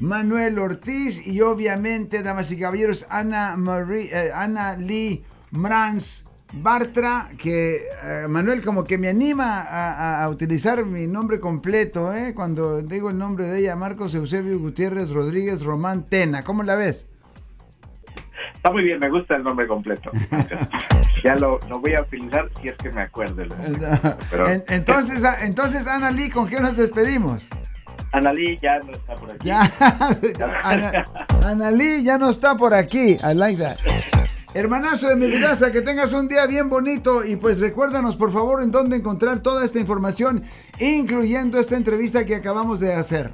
Manuel 0.00 0.58
Ortiz 0.58 1.26
y 1.26 1.40
obviamente, 1.40 2.22
damas 2.22 2.50
y 2.50 2.58
caballeros, 2.58 3.06
Ana, 3.10 3.56
Marie, 3.56 4.10
eh, 4.12 4.32
Ana 4.34 4.76
Lee 4.76 5.24
Mrans 5.50 6.24
Bartra, 6.52 7.28
que 7.36 7.82
eh, 8.02 8.26
Manuel 8.28 8.62
como 8.62 8.84
que 8.84 8.96
me 8.98 9.08
anima 9.08 9.62
a, 10.22 10.28
utilizar 10.28 10.84
mi 10.84 11.06
nombre 11.06 11.40
completo, 11.40 12.12
¿eh? 12.12 12.32
cuando 12.34 12.80
digo 12.80 13.10
el 13.10 13.18
nombre 13.18 13.46
de 13.46 13.60
ella, 13.60 13.76
Marcos 13.76 14.14
Eusebio 14.14 14.58
Gutiérrez 14.58 15.10
Rodríguez 15.10 15.62
Román 15.62 16.04
Tena. 16.08 16.44
¿Cómo 16.44 16.62
la 16.62 16.76
ves? 16.76 17.06
Está 18.54 18.70
muy 18.70 18.84
bien, 18.84 18.98
me 18.98 19.10
gusta 19.10 19.36
el 19.36 19.42
nombre 19.42 19.66
completo. 19.66 20.10
ya 21.24 21.34
lo, 21.36 21.58
voy 21.80 21.94
a 21.94 22.02
utilizar 22.02 22.48
si 22.60 22.68
es 22.68 22.76
que 22.76 22.90
me 22.92 23.02
acuerdo. 23.02 23.42
entonces, 24.68 25.22
entonces, 25.42 25.86
Ana 25.86 26.10
Lee, 26.10 26.30
¿con 26.30 26.48
qué 26.48 26.60
nos 26.60 26.76
despedimos? 26.76 27.46
Analí 28.14 28.56
ya 28.62 28.78
no 28.78 28.92
está 28.92 29.14
por 29.16 29.32
aquí. 29.32 29.50
Analí 31.44 32.04
ya 32.04 32.16
no 32.16 32.30
está 32.30 32.56
por 32.56 32.72
aquí. 32.72 33.16
I 33.24 33.34
like 33.34 33.60
that. 33.60 33.76
Hermanazo 34.54 35.08
de 35.08 35.16
mi 35.16 35.26
vida, 35.26 35.56
que 35.72 35.82
tengas 35.82 36.12
un 36.12 36.28
día 36.28 36.46
bien 36.46 36.70
bonito 36.70 37.24
y 37.24 37.34
pues 37.34 37.58
recuérdanos 37.58 38.16
por 38.16 38.30
favor 38.30 38.62
en 38.62 38.70
dónde 38.70 38.98
encontrar 38.98 39.40
toda 39.40 39.64
esta 39.64 39.80
información, 39.80 40.44
incluyendo 40.78 41.58
esta 41.58 41.76
entrevista 41.76 42.24
que 42.24 42.36
acabamos 42.36 42.78
de 42.78 42.94
hacer. 42.94 43.32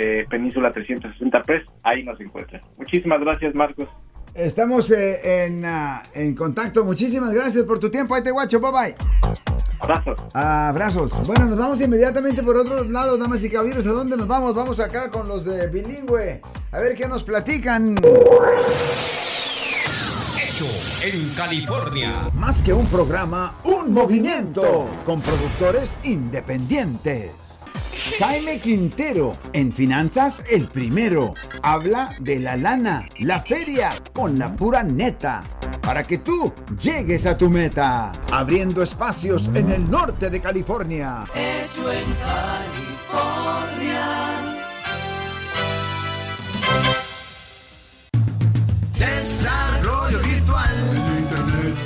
eh, 0.00 0.26
Península 0.30 0.70
360 0.70 1.42
Press, 1.42 1.64
ahí 1.82 2.04
nos 2.04 2.20
encuentran. 2.20 2.60
Muchísimas 2.76 3.20
gracias, 3.20 3.52
Marcos. 3.52 3.88
Estamos 4.32 4.88
eh, 4.92 5.46
en, 5.46 5.64
ah, 5.64 6.04
en, 6.14 6.36
contacto. 6.36 6.84
Muchísimas 6.84 7.34
gracias 7.34 7.64
por 7.64 7.80
tu 7.80 7.90
tiempo. 7.90 8.14
Ahí 8.14 8.22
te 8.22 8.30
guacho. 8.30 8.60
Bye 8.60 8.70
bye. 8.70 8.94
Abrazos. 9.80 10.24
Abrazos. 10.34 11.26
Bueno, 11.26 11.46
nos 11.46 11.58
vamos 11.58 11.80
inmediatamente 11.80 12.44
por 12.44 12.56
otro 12.58 12.84
lado, 12.84 13.18
damas 13.18 13.42
y 13.42 13.50
caballeros. 13.50 13.84
¿A 13.86 13.90
dónde 13.90 14.16
nos 14.16 14.28
vamos? 14.28 14.54
Vamos 14.54 14.78
acá 14.78 15.10
con 15.10 15.26
los 15.26 15.44
de 15.44 15.66
bilingüe. 15.66 16.40
A 16.70 16.78
ver 16.80 16.94
qué 16.94 17.08
nos 17.08 17.24
platican. 17.24 17.96
Hecho 20.40 20.66
en 21.02 21.30
California. 21.34 22.30
Más 22.34 22.62
que 22.62 22.72
un 22.72 22.86
programa, 22.86 23.56
un 23.64 23.92
movimiento 23.92 24.88
con 25.04 25.20
productores 25.20 25.98
independientes. 26.04 27.57
Jaime 28.16 28.60
Quintero, 28.60 29.36
en 29.52 29.72
finanzas 29.72 30.42
el 30.50 30.66
primero, 30.66 31.34
habla 31.62 32.08
de 32.20 32.40
la 32.40 32.56
lana, 32.56 33.04
la 33.20 33.40
feria, 33.40 33.90
con 34.12 34.38
la 34.38 34.54
pura 34.54 34.82
neta, 34.82 35.42
para 35.82 36.06
que 36.06 36.18
tú 36.18 36.52
llegues 36.80 37.26
a 37.26 37.36
tu 37.36 37.50
meta, 37.50 38.12
abriendo 38.32 38.82
espacios 38.82 39.48
en 39.54 39.70
el 39.70 39.90
norte 39.90 40.30
de 40.30 40.40
California. 40.40 41.24
Hecho 41.34 41.92
en 41.92 42.04
California. 42.14 43.48
Desarrollo 48.98 50.18
virtual. 50.20 50.74
Internet. 51.18 51.76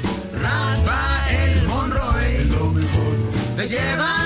Rafael 0.41 1.69
Monroy. 1.69 2.45
Lo 2.51 2.71
mejor. 2.71 3.17
Te 3.57 3.69
lleva 3.69 4.22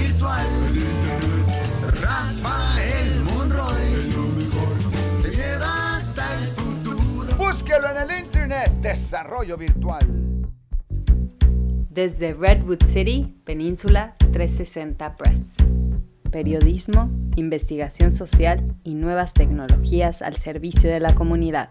Búsquelo 7.56 7.90
en 7.90 8.12
el 8.12 8.20
internet. 8.20 8.70
Desarrollo 8.82 9.56
virtual. 9.56 10.06
Desde 11.90 12.34
Redwood 12.34 12.84
City, 12.84 13.34
Península 13.46 14.18
360 14.34 15.16
Press. 15.16 15.54
Periodismo, 16.30 17.10
investigación 17.38 18.12
social 18.12 18.76
y 18.84 18.96
nuevas 18.96 19.34
tecnologías 19.34 20.22
al 20.22 20.36
servicio 20.36 20.90
de 20.90 21.00
la 21.00 21.16
comunidad. 21.16 21.70